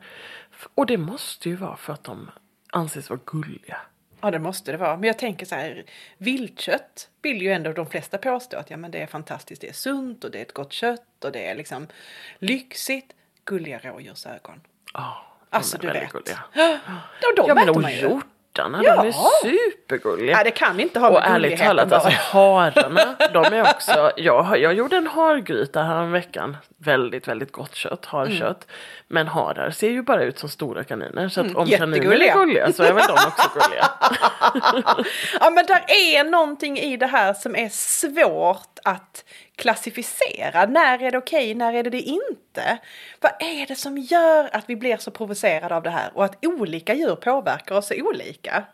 [0.75, 2.31] Och det måste ju vara för att de
[2.71, 3.77] anses vara gulliga.
[4.25, 4.97] Ja, det måste det vara.
[4.97, 5.85] Men jag tänker så här,
[6.19, 9.73] viltkött vill ju ändå de flesta påstå att ja, men det är fantastiskt, det är
[9.73, 11.87] sunt och det är ett gott kött och det är liksom
[12.39, 13.13] lyxigt.
[13.45, 14.61] Gulliga rådjursögon.
[14.95, 16.13] Ja, Alltså, de du vet.
[16.13, 16.39] gulliga.
[16.53, 16.79] Ja,
[17.37, 18.21] de Ja men äter man ju.
[18.59, 19.03] Hjort hjortarna, Ja.
[19.03, 20.37] de är supergulliga.
[20.39, 24.59] Ja, det kan inte ha med Och ärligt talat, alltså hararna, de är också, jag,
[24.59, 26.57] jag gjorde en hargryta här veckan.
[26.79, 28.67] Väldigt, väldigt gott kött, harkött.
[29.09, 31.29] Men harar ser ju bara ut som stora kaniner.
[31.29, 32.13] Så att om kaniner Mm.
[32.13, 33.87] är gulliga så är väl de också gulliga.
[35.41, 39.25] Ja men där är någonting i det här som är svårt att
[39.57, 40.67] klassificera.
[40.67, 42.79] När är det okej, när är det det inte?
[43.21, 46.45] Vad är det som gör att vi blir så provocerade av det här och att
[46.45, 48.65] olika djur påverkar oss så olika?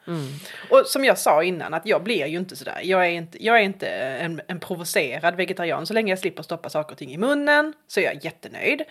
[0.70, 2.81] Och som jag sa innan, att jag blir ju inte sådär.
[2.83, 5.87] Jag är inte, jag är inte en, en provocerad vegetarian.
[5.87, 8.83] Så länge jag slipper stoppa saker och ting i munnen så är jag jättenöjd.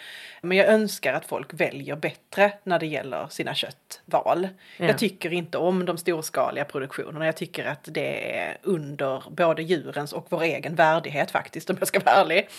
[0.41, 4.47] Men jag önskar att folk väljer bättre när det gäller sina köttval.
[4.77, 4.85] Ja.
[4.85, 7.25] Jag tycker inte om de storskaliga produktionerna.
[7.25, 11.99] Jag tycker att det är under både djurens och vår egen värdighet faktiskt, jag ska
[11.99, 12.49] vara ärlig.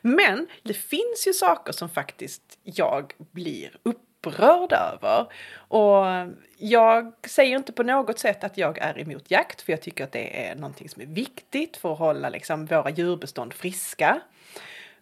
[0.00, 5.26] Men det finns ju saker som faktiskt jag blir upprörd över.
[5.54, 6.04] Och
[6.56, 10.12] jag säger inte på något sätt att jag är emot jakt, för jag tycker att
[10.12, 14.20] det är någonting som är viktigt för att hålla liksom, våra djurbestånd friska.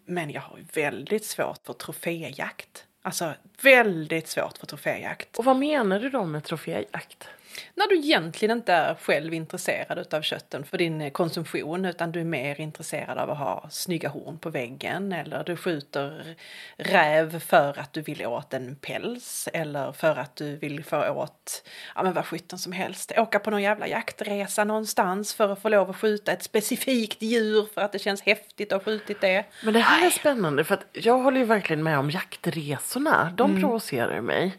[0.04, 2.84] Men jag har väldigt svårt för troféjakt.
[3.02, 5.38] Alltså väldigt svårt för troféjakt.
[5.38, 7.28] Och vad menar du då med troféjakt?
[7.74, 12.20] När du egentligen inte är själv intresserad av kötten för din eh, konsumtion utan du
[12.20, 16.36] är mer intresserad av att ha snygga horn på väggen eller du skjuter
[16.76, 21.62] räv för att du vill åt en päls eller för att du vill få åt,
[21.94, 25.68] ja men vad sjutton som helst, åka på någon jävla jaktresa någonstans för att få
[25.68, 29.44] lov att skjuta ett specifikt djur för att det känns häftigt att ha skjutit det.
[29.64, 33.32] Men det här är spännande för att jag håller ju verkligen med om jaktresorna.
[33.36, 33.62] De Mm.
[33.62, 34.56] provocerar mig.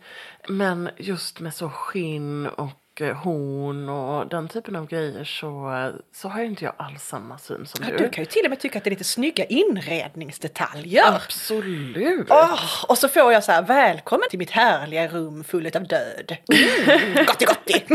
[0.50, 5.72] Men just med så skinn och eh, horn och den typen av grejer så,
[6.16, 8.04] så har ju inte jag alls samma syn som Ja, du.
[8.04, 11.04] du kan ju till och med tycka att det är lite snygga inredningsdetaljer.
[11.16, 12.28] Absolut.
[12.30, 16.38] Åh, och så får jag så här, välkommen till mitt härliga rum fullt av död.
[16.54, 17.86] Mm, gotti gotti!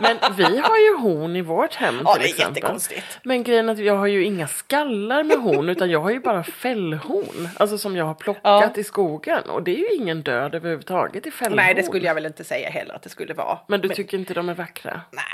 [0.00, 2.54] Men vi har ju horn i vårt hem Ja, till det är exempel.
[2.56, 3.18] jättekonstigt.
[3.22, 6.20] Men grejen är att jag har ju inga skallar med horn utan jag har ju
[6.20, 7.48] bara fällhorn.
[7.56, 8.70] Alltså som jag har plockat Ja.
[8.76, 9.42] i skogen.
[9.42, 11.56] Och det är ju ingen död överhuvudtaget i fällhorn.
[11.56, 13.58] Nej, det skulle jag väl inte säga heller att det skulle vara.
[13.66, 15.00] Men du tycker inte de är vackra?
[15.10, 15.24] Nej.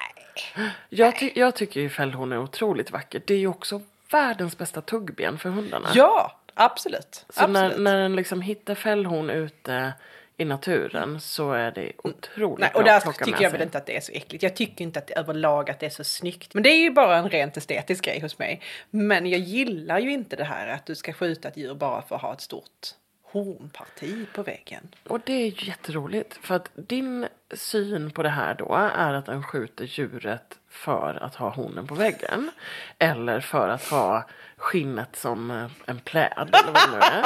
[0.88, 3.22] Jag, ty- jag tycker ju fällhorn är otroligt vackert.
[3.26, 3.80] Det är ju också
[4.10, 5.88] världens bästa tuggben för hundarna.
[5.94, 7.24] Ja, absolut.
[7.28, 7.52] Så absolut.
[7.52, 9.92] när, när den liksom hittar fällhorn ute
[10.36, 13.50] i naturen så är det otroligt Nej, och bra där att plocka tycker med jag
[13.50, 13.58] sig.
[13.58, 14.42] väl inte att det är så äckligt.
[14.42, 16.54] Jag tycker inte att det överlag att det är så snyggt.
[16.54, 18.60] Men det är ju bara en rent estetisk grej hos mig.
[18.90, 22.16] Men jag gillar ju inte det här att du ska skjuta ett djur bara för
[22.16, 22.94] att ha ett stort
[23.32, 24.88] hornparti på väggen.
[25.08, 26.38] Och det är ju jätteroligt.
[26.42, 31.34] För att din syn på det här då är att den skjuter djuret för att
[31.34, 32.50] ha hornen på väggen.
[32.98, 34.24] Eller för att ha
[34.56, 37.24] skinnet som eh, en pläd eller vad det nu är.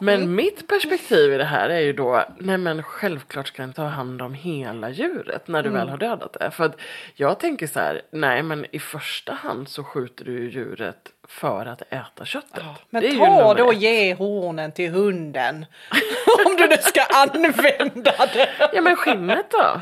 [0.04, 3.84] Men mitt perspektiv i det här är ju då, nej men självklart ska den ta
[3.84, 5.80] hand om hela djuret när du Mm.
[5.80, 6.50] väl har dödat det.
[6.50, 6.76] För att
[7.14, 11.66] jag tänker så här, nej men i första hand så skjuter du ju djuret för
[11.66, 12.62] att äta köttet.
[12.90, 15.66] Men Det är ju ta då och ge hornen till hunden.
[16.46, 18.48] Om du nu ska använda det.
[18.72, 19.80] Ja men skinnet då?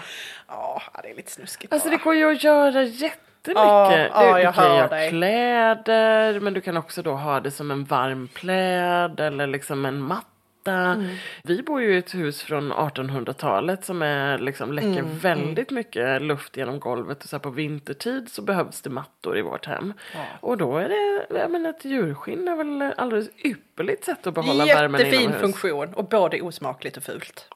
[0.49, 2.05] Ja, det är lite snuskigt Alltså det bara.
[2.05, 3.21] går ju att göra jättemycket.
[3.55, 5.09] Ja, du, ja, du jag kan hör göra dig.
[5.11, 9.99] kläder men du kan också då ha det som en varm pläd eller liksom en
[10.01, 10.27] matta.
[10.73, 11.17] Mm.
[11.43, 16.23] Vi bor ju i ett hus från 1800-talet som är, liksom, läcker Mm, väldigt mycket
[16.23, 17.23] luft genom golvet.
[17.23, 19.93] Och så här på vintertid så behövs det mattor i vårt hem.
[20.41, 24.65] Och då är det, jag menar, ett djurskinn är väl alldeles ypperligt sätt att behålla
[24.65, 25.41] värmen Jättefin inomhus.
[25.41, 27.49] funktion och både osmakligt och fult.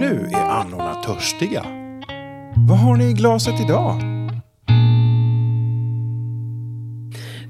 [0.00, 1.62] Nu är annorna törstiga.
[2.68, 4.17] Vad har ni i glaset idag?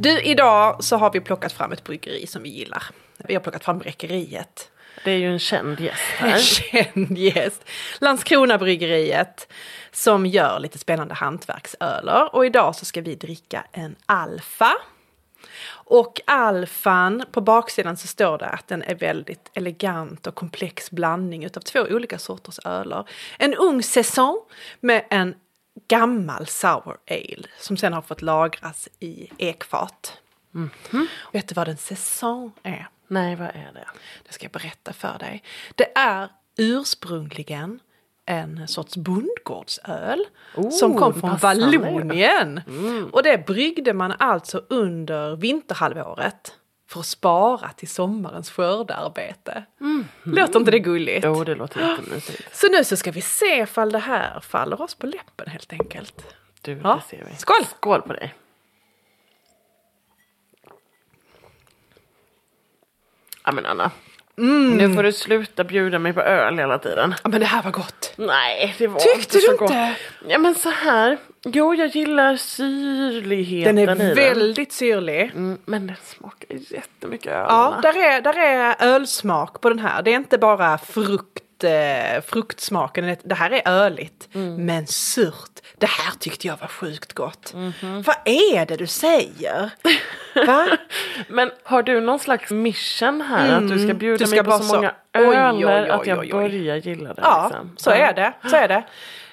[0.00, 2.82] Du, idag så har vi plockat fram ett bryggeri som vi gillar.
[3.16, 4.70] Vi har plockat fram Bräckeriet.
[5.04, 6.38] Det är ju en känd gäst En här.
[6.38, 7.64] känd gäst.
[8.00, 9.52] Landskrona bryggeriet
[9.92, 12.34] som gör lite spännande hantverksöler.
[12.34, 14.72] Och idag så ska vi dricka en Alfa.
[15.70, 21.44] Och alfan, på baksidan så står det att den är väldigt elegant och komplex blandning
[21.44, 23.08] utav två olika sorters öler.
[23.38, 24.40] En ung säsong
[24.80, 25.34] med en
[25.88, 30.18] gammal sour ale som sen har fått lagras i ekfat.
[31.32, 32.88] Vet du vad en säsong är?
[33.08, 33.88] Nej, vad är det?
[34.26, 35.42] Det ska jag berätta för dig.
[35.74, 37.80] Det är ursprungligen
[38.26, 40.24] en sorts bondgårdsöl
[40.54, 41.36] Oh, som kom från.
[41.36, 42.60] Vallonien.
[43.12, 46.57] Och det bryggde man alltså under vinterhalvåret
[46.88, 49.64] för att spara till sommarens skördearbete.
[50.22, 51.24] Låter inte det gulligt?
[51.24, 52.56] Jo, det låter jättemysigt.
[52.56, 56.34] Så nu så ska vi se ifall det här faller oss på läppen helt enkelt.
[56.62, 56.94] Du, Ja.
[56.94, 57.36] det ser vi.
[57.36, 57.64] Skål!
[57.76, 58.34] Skål på dig.
[63.44, 63.90] Ja men Anna,
[64.76, 67.14] Nu får du sluta bjuda mig på öl hela tiden.
[67.24, 68.12] Ja, men det här var gott.
[68.16, 69.64] Nej, det var Tyckte inte du så inte?
[69.64, 69.72] gott.
[70.28, 71.18] Ja men så här.
[71.44, 74.14] Jo, jag gillar syrligheten Den är i den.
[74.14, 75.20] väldigt syrlig.
[75.34, 77.46] Mm, men den smakar jättemycket öl.
[77.48, 80.02] Ja, där är, där är ölsmak på den här.
[80.02, 84.28] Det är inte bara frukt, eh, fruktsmaken, det här är öligt.
[84.32, 85.50] Men surt.
[85.78, 87.54] Det här tyckte jag var sjukt gott.
[87.82, 89.70] Vad är det du säger?
[91.28, 93.56] Men har du någon slags mission här?
[93.56, 94.18] Att du ska bjuda Mm.
[94.18, 97.22] Du ska mig på så många öler att jag börjar gilla det?
[97.22, 97.76] Ja, liksom.
[97.76, 98.32] så är det.
[98.50, 98.84] Så är det.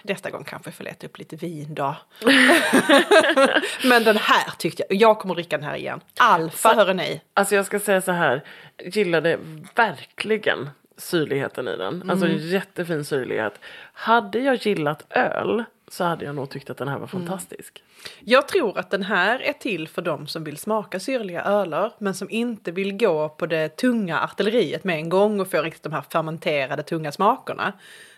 [0.02, 1.96] Nästa gång kanske jag får leta upp lite vin då.
[3.84, 6.02] Men den här tyckte jag, jag kommer dricka den här igen.
[6.18, 7.22] Alfa, ni.
[7.34, 8.44] Alltså jag ska säga så här,
[8.84, 9.40] gillade
[9.76, 12.10] verkligen syrligheten i den.
[12.10, 12.38] Alltså Mm.
[12.38, 13.60] jättefin syrlighet.
[13.94, 17.28] Hade jag gillat öl så hade jag nog tyckt att den här var Mm.
[17.28, 17.84] fantastisk.
[18.20, 22.14] Jag tror att den här är till för de som vill smaka syrliga öler men
[22.14, 25.94] som inte vill gå på det tunga artilleriet med en gång och få riktigt de
[25.94, 27.74] här fermenterade tunga smakerna.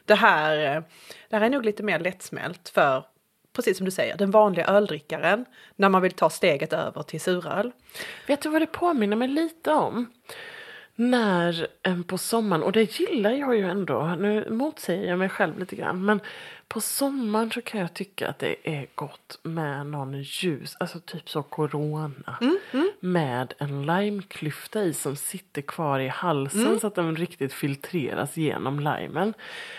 [0.06, 0.84] Det här,
[1.30, 3.04] det här är nog lite mer lättsmält för,
[3.56, 7.72] precis som du säger, den vanliga öldrickaren när man vill ta steget över till suröl.
[8.28, 10.12] Vet du vad det påminner mig lite om?
[11.00, 15.60] När en på sommaren, och det gillar jag ju ändå, nu motsäger jag mig själv
[15.60, 16.22] lite grann, men
[16.68, 21.30] på sommaren så kan jag tycka att det är gott med någon ljus, alltså typ
[21.30, 22.40] så corona.
[23.00, 28.80] Med en limeklyfta i som sitter kvar i halsen så att den riktigt filtreras genom
[28.80, 29.34] limen.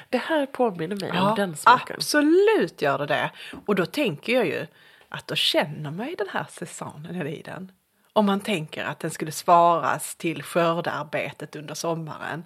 [0.08, 1.96] Det här påminner mig om den smaken.
[1.96, 3.30] absolut gör det det.
[3.66, 4.66] Och då tänker jag ju
[5.08, 7.72] att då känner man ju den här säsongen i den.
[8.18, 12.44] Om man tänker att den skulle svaras till skördearbetet under sommaren.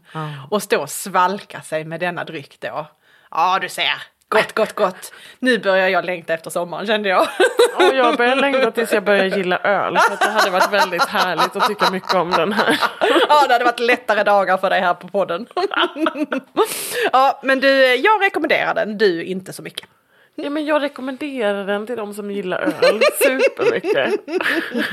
[0.50, 2.86] Och stå och svalka sig med denna dryck då.
[3.30, 4.02] Ja, du ser.
[4.28, 5.12] Gott, gott, gott.
[5.38, 7.28] Nu börjar jag längta efter sommaren kände jag.
[7.76, 9.98] Och jag börjar längta tills jag börjar gilla öl.
[9.98, 12.80] För det hade varit väldigt härligt att tycka mycket om den här.
[13.28, 15.46] ja, det hade varit lättare dagar för dig här på podden.
[17.12, 19.88] ja, men du, jag rekommenderar den, du inte så mycket.
[20.34, 24.14] Ja, men jag rekommenderar den till de som gillar öl supermycket.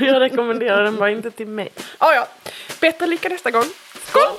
[0.00, 1.68] Jag rekommenderar den bara inte till mig.
[1.98, 2.28] Ja, ja.
[2.80, 3.64] Bättre lycka nästa gång.
[4.04, 4.30] Skål!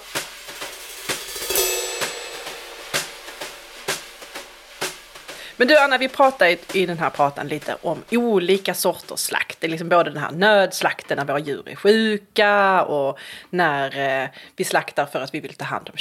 [5.62, 9.60] Men du Anna, vi pratade i, den här pratan lite om olika sorters slakt.
[9.60, 14.30] Det är liksom både den här nödslakten när våra djur är sjuka och när eh,
[14.56, 15.98] vi slaktar för att vi vill ta hand om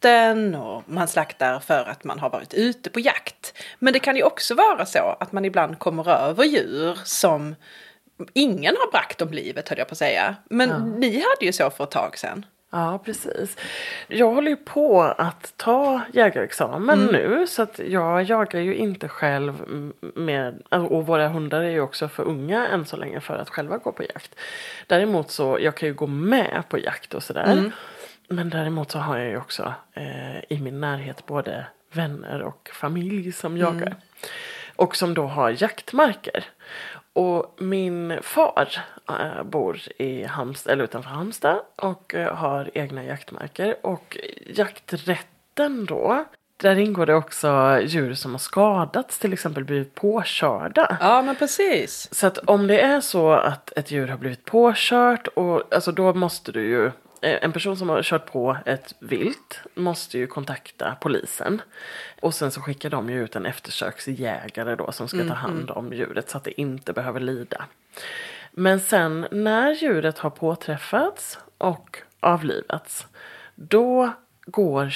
[0.00, 3.54] kötten och man slaktar för att man har varit ute på jakt.
[3.78, 7.54] Men det kan ju också vara så att man ibland kommer över djur som
[8.32, 10.36] ingen har bragt om livet höll jag på att säga.
[10.50, 12.46] Men ni hade ju så för ett tag sedan.
[12.72, 13.56] Ja, precis.
[14.08, 19.64] Jag håller ju på att ta jägarexamen nu så att jag jagar ju inte själv
[20.14, 23.78] med, och våra hundar är ju också för unga än så länge för att själva
[23.78, 24.34] gå på jakt.
[24.86, 27.72] Däremot så, jag kan ju gå med på jakt och sådär.
[28.30, 33.32] Men däremot så har jag ju också eh, i min närhet både vänner och familj
[33.32, 33.96] som jagar.
[34.76, 36.44] Och som då har jaktmarker.
[37.12, 38.68] Och min far
[39.08, 43.76] äh, bor i Halmstad, eller utanför Halmstad och äh, har egna jaktmarker.
[43.86, 46.24] Och jakträtten då,
[46.56, 50.96] där ingår det också djur som har skadats, till exempel blivit påkörda.
[51.00, 52.14] Ja, men precis.
[52.14, 56.14] Så att om det är så att ett djur har blivit påkört och alltså då
[56.14, 56.90] måste du ju
[57.20, 61.62] en person som har kört på ett vilt måste ju kontakta polisen.
[62.20, 65.92] Och sen så skickar de ju ut en eftersöksjägare då som ska ta hand om
[65.92, 67.64] djuret så att det inte behöver lida.
[68.52, 73.06] Men sen när djuret har påträffats och avlivats
[73.54, 74.12] då
[74.46, 74.88] går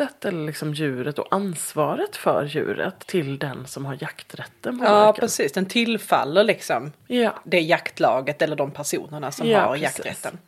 [0.00, 4.90] köttet eller liksom djuret och ansvaret för djuret till den som har jakträtten på Ja,
[4.90, 5.20] marken.
[5.20, 5.52] precis.
[5.52, 7.34] Den tillfaller liksom Ja.
[7.44, 9.82] det jaktlaget eller de personerna som Ja, har precis.
[9.82, 10.38] jakträtten.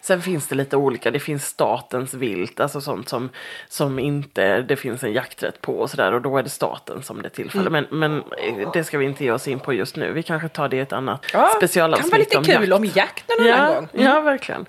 [0.00, 1.10] Sen finns det lite olika.
[1.10, 3.28] Det finns statens vilt, alltså sånt som,
[3.68, 6.12] som inte det finns en jakträtt på och sådär.
[6.14, 7.70] Och då är det staten som det tillfaller.
[7.70, 10.12] Men, men eh, det ska vi inte ge oss in på just nu.
[10.12, 12.72] Vi kanske tar det i ett annat Ja, specialavsnitt kan vara lite om kul jakt.
[12.78, 13.88] om jakt någon annan Ja, gång.
[14.04, 14.66] ja, verkligen.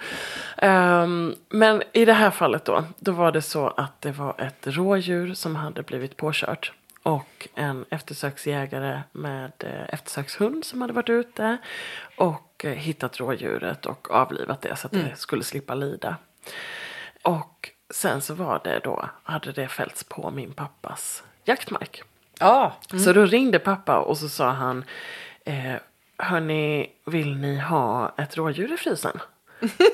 [0.64, 4.68] Ehm, men i det här fallet då, då var det så att det var ett
[4.68, 6.72] rådjur som hade blivit påkört.
[7.04, 11.58] Och en eftersöksjägare med eh, eftersökshund som hade varit ute
[12.18, 16.16] och eh, hittat rådjuret och avlivat det så att det skulle slippa lida.
[17.22, 22.04] Och sen så var det då, hade det fällts på min pappas jaktmark.
[22.40, 24.84] Ja, Så då ringde pappa och så sa han
[25.46, 25.76] eh,
[26.18, 29.20] Hörni, vill ni ha ett rådjur i frysen?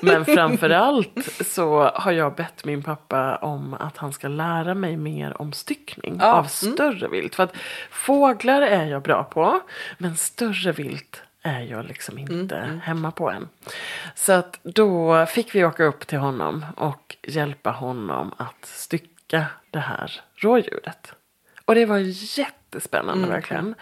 [0.01, 5.41] Men framförallt så har jag bett min pappa om att han ska lära mig mer
[5.41, 7.35] om styckning Ja, av större vilt.
[7.35, 7.57] För att
[7.91, 9.59] fåglar är jag bra på,
[9.97, 13.47] men större vilt är jag liksom inte hemma på än.
[14.15, 19.79] Så att då fick vi åka upp till honom och hjälpa honom att stycka det
[19.79, 21.13] här rådjuret.
[21.65, 21.97] Och det var
[22.37, 23.75] jättespännande verkligen.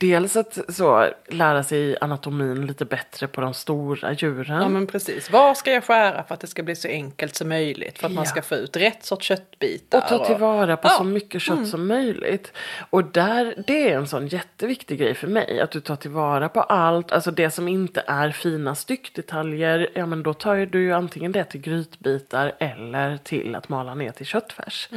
[0.00, 4.62] Dels att så, lära sig anatomin lite bättre på de stora djuren.
[4.62, 5.30] Ja men precis.
[5.30, 7.98] Var ska jag skära för att det ska bli så enkelt som möjligt?
[7.98, 8.30] För att man Ja.
[8.30, 9.98] ska få ut rätt sorts köttbitar.
[9.98, 10.90] Och ta tillvara på Ja.
[10.90, 12.52] så mycket kött som möjligt.
[12.90, 15.60] Och där, det är en sån jätteviktig grej för mig.
[15.60, 17.12] Att du tar tillvara på allt.
[17.12, 19.88] Alltså det som inte är fina styckdetaljer.
[19.94, 24.10] Ja men då tar du ju antingen det till grytbitar eller till att mala ner
[24.12, 24.88] till köttfärs.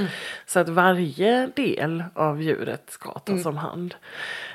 [0.46, 3.96] Så att varje del av djuret ska tas om hand.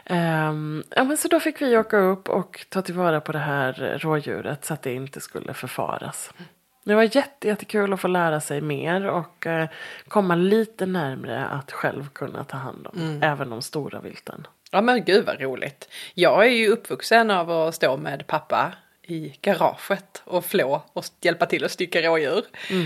[0.09, 3.99] Ehm, ja, men så då fick vi åka upp och ta tillvara på det här
[3.99, 6.33] rådjuret så att det inte skulle förfaras.
[6.85, 9.69] Det var jätte, jättekul att få lära sig mer och eh,
[10.09, 14.47] komma lite närmre att själv kunna ta hand om även de stora vilten.
[14.71, 15.89] Ja men gud vad roligt.
[16.15, 18.73] Jag är ju uppvuxen av att stå med pappa
[19.09, 22.45] i garaget och flå och hjälpa till att stycka rådjur.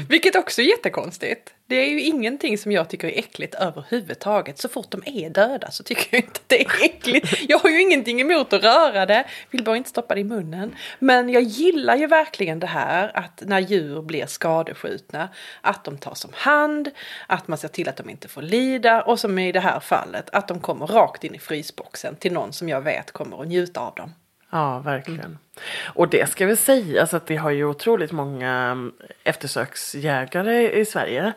[0.08, 1.54] Vilket också är jättekonstigt.
[1.66, 4.58] Det är ju ingenting som jag tycker är äckligt överhuvudtaget.
[4.58, 7.40] Så fort de är döda så tycker jag inte att det är äckligt.
[7.48, 10.74] Jag har ju ingenting emot att röra det, vill bara inte stoppa det i munnen.
[10.98, 15.28] Men jag gillar ju verkligen det här att när djur blir skadeskjutna,
[15.60, 16.90] att de tas om hand,
[17.26, 20.30] att man ser till att de inte får lida och som i det här fallet,
[20.32, 23.80] att de kommer rakt in i frysboxen till någon som jag vet kommer att njuta
[23.80, 24.14] av dem.
[24.52, 25.38] Ja, verkligen.
[25.84, 28.92] Och det ska vi säga, så att vi har ju otroligt många mm,
[29.24, 31.32] eftersöksjägare i Sverige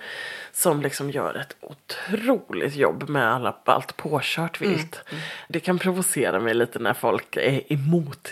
[0.51, 5.03] som liksom gör ett otroligt jobb med alla, allt påkört vilt.
[5.47, 8.30] Det kan provocera mig lite när folk är emot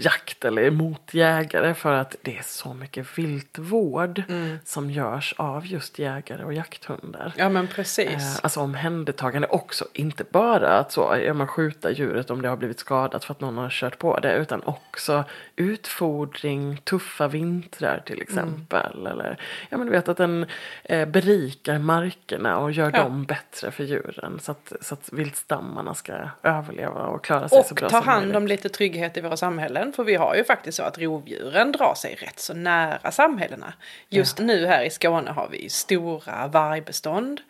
[0.00, 4.22] jakt eller emot jägare för att det är så mycket viltvård
[4.64, 7.32] som görs av just jägare och jakthundar.
[7.36, 8.08] Ja men precis.
[8.08, 12.56] Eh, Alltså omhändertagande också, inte bara att så, ja, man skjuta djuret om det har
[12.56, 15.24] blivit skadat för att någon har kört på det, utan också
[15.56, 19.06] utfodring, tuffa vintrar till exempel.
[19.06, 19.38] Eller,
[19.70, 20.46] ja, men du vet att den
[20.84, 23.02] eh, berikar markerna och gör Ja.
[23.02, 26.12] dem bättre för djuren så att, så att viltstammarna ska
[26.42, 28.36] överleva och klara sig så Och bra ta som hand möjligt.
[28.36, 29.92] om lite trygghet i våra samhällen.
[29.92, 33.72] För vi har ju faktiskt så att rovdjuren drar sig rätt så nära samhällena.
[34.08, 37.40] Just nu här i Skåne har vi stora vargbestånd.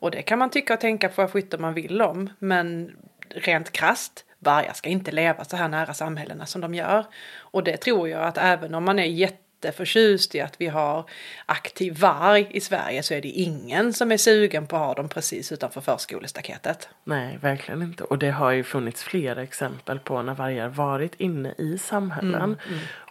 [0.00, 2.30] Och det kan man tycka och tänka på vad skyttar man vill om.
[2.38, 2.96] Men
[3.30, 7.04] rent krasst, vargar ska inte leva så här nära samhällena som de gör.
[7.38, 11.10] Och det tror jag att även om man är jätteförtjust i att vi har
[11.46, 15.08] aktiv varg i Sverige så är det ingen som är sugen på att ha dem
[15.08, 16.88] precis utanför förskolestaketet.
[17.04, 18.04] Nej, verkligen inte.
[18.04, 22.56] Och det har ju funnits flera exempel på när vargar varit inne i samhällen.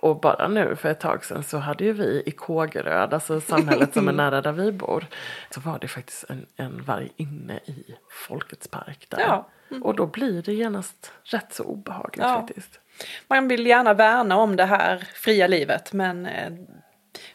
[0.02, 3.94] Och bara nu för ett tag sedan så hade ju vi i Kågeröd, alltså samhället
[3.94, 5.06] som är nära där vi bor,
[5.50, 7.96] så var det faktiskt en, en varg inne i
[8.28, 9.20] Folkets park där.
[9.20, 9.50] Ja.
[9.84, 12.40] Och då blir det genast rätt så obehagligt Ja.
[12.48, 12.80] faktiskt.
[13.28, 16.52] Man vill gärna värna om det här fria livet men eh,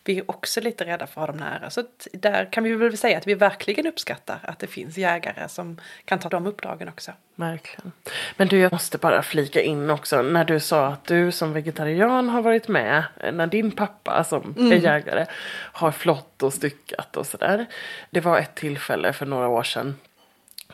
[0.05, 1.71] vi är också lite rädda för att ha dem nära.
[1.71, 5.81] Så där kan vi väl säga att vi verkligen uppskattar att det finns jägare som
[6.05, 7.13] kan ta de uppdragen också.
[7.35, 7.93] Verkligen.
[8.37, 10.23] Men du, jag måste bara flika in också.
[10.23, 13.05] När du sa att du som vegetarian har varit med.
[13.33, 15.27] När din pappa som är jägare
[15.73, 17.67] har flott och styckat och sådär.
[18.11, 19.97] Det var ett tillfälle för några år sedan.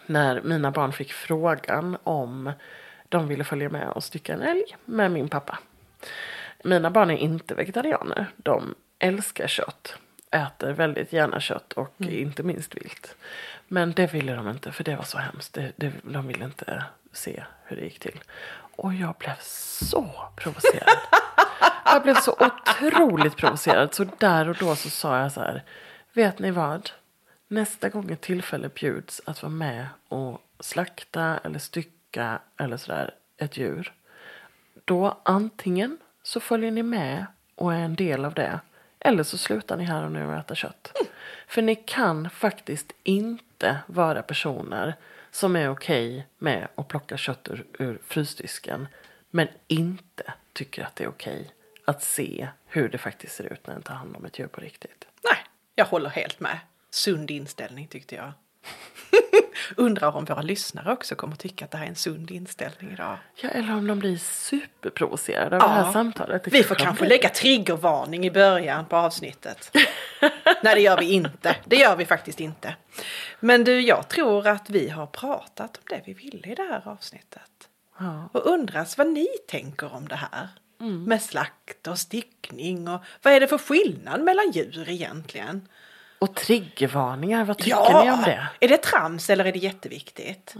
[0.08, 2.52] När mina barn fick frågan om
[3.08, 5.58] de ville följa med och stycka en älg med min pappa.
[6.64, 8.26] Mina barn är inte vegetarianer.
[8.36, 9.94] De älskar kött.
[10.30, 13.16] Äter väldigt gärna kött och inte minst vilt.
[13.68, 15.54] Men det ville de inte för det var så hemskt.
[15.54, 18.20] Det, det, de ville inte se hur det gick till.
[18.76, 20.98] Och jag blev så provocerad.
[21.84, 23.94] jag blev så otroligt provocerad.
[23.94, 25.62] Så där och då så sa jag så här.
[26.12, 26.90] Vet ni vad?
[27.48, 33.56] Nästa gång ett tillfälle bjuds att vara med och slakta eller stycka eller sådär ett
[33.56, 33.92] djur.
[34.84, 38.60] Då antingen så följer ni med och är en del av det.
[39.00, 40.92] Eller så slutar ni här och nu och äta kött.
[41.46, 44.94] För ni kan faktiskt inte vara personer
[45.30, 48.88] som är okej med att plocka kött ur, ur frysdisken.
[49.30, 51.50] Men inte tycker att det är okej
[51.84, 54.60] att se hur det faktiskt ser ut när en tar hand om ett djur på
[54.60, 55.06] riktigt.
[55.24, 55.38] Nej,
[55.74, 56.58] jag håller helt med.
[56.90, 58.32] Sund inställning tyckte jag.
[59.76, 63.18] Undrar om våra lyssnare också kommer tycka att det här är en sund inställning idag.
[63.34, 66.44] Ja, eller om de blir superprovocerade av det här samtalet.
[66.44, 67.08] Det Vi får kanske blir.
[67.08, 69.70] lägga triggervarning i början på avsnittet.
[70.62, 71.56] Nej, det gör vi inte.
[71.64, 72.76] Det gör vi faktiskt inte.
[73.40, 76.88] Men du, jag tror att vi har pratat om det vi ville i det här
[76.88, 77.68] avsnittet.
[77.98, 78.28] Ja.
[78.32, 80.48] Och undras vad ni tänker om det här.
[80.80, 85.68] Med slakt och stickning och vad är det för skillnad mellan djur egentligen?
[86.18, 88.48] Och triggervarningar, vad tycker ni om det?
[88.60, 90.54] Är det trams eller är det jätteviktigt?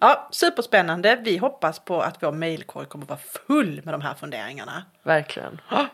[0.00, 1.16] Ja, superspännande.
[1.24, 4.84] Vi hoppas på att vår mejlkorg kommer vara full med de här funderingarna.
[5.02, 5.60] Verkligen.
[5.70, 5.86] Ja.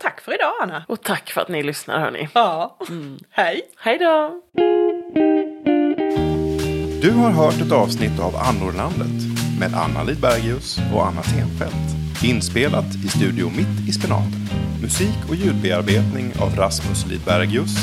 [0.00, 0.84] Tack för idag Anna.
[0.88, 2.28] Och tack för att ni lyssnar hörni.
[2.34, 2.78] Ja,
[3.30, 3.62] hej.
[3.78, 4.40] Hej då!
[7.02, 12.24] Du har hört ett avsnitt av Annorlandet med Anna Lidbergius och Anna Tenfelt.
[12.24, 14.48] Inspelat i Studio Mitt i Spenaten.
[14.82, 17.76] Musik och ljudbearbetning av Rasmus Lidbergius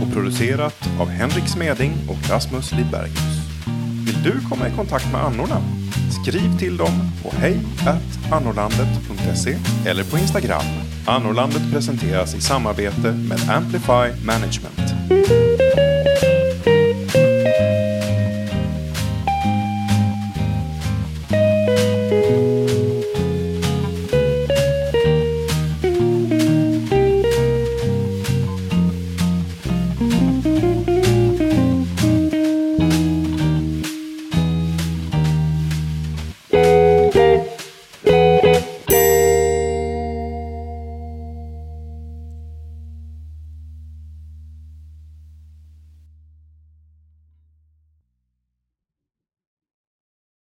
[0.00, 3.42] och producerat av Henrik Smeding och Rasmus Lidbergius.
[4.06, 5.62] Vill du komma i kontakt med annorna?
[6.22, 7.60] Skriv till dem på hej
[8.30, 10.64] annorlandet.se eller på Instagram.
[11.06, 14.78] Annorlandet presenteras i samarbete med Amplify Management.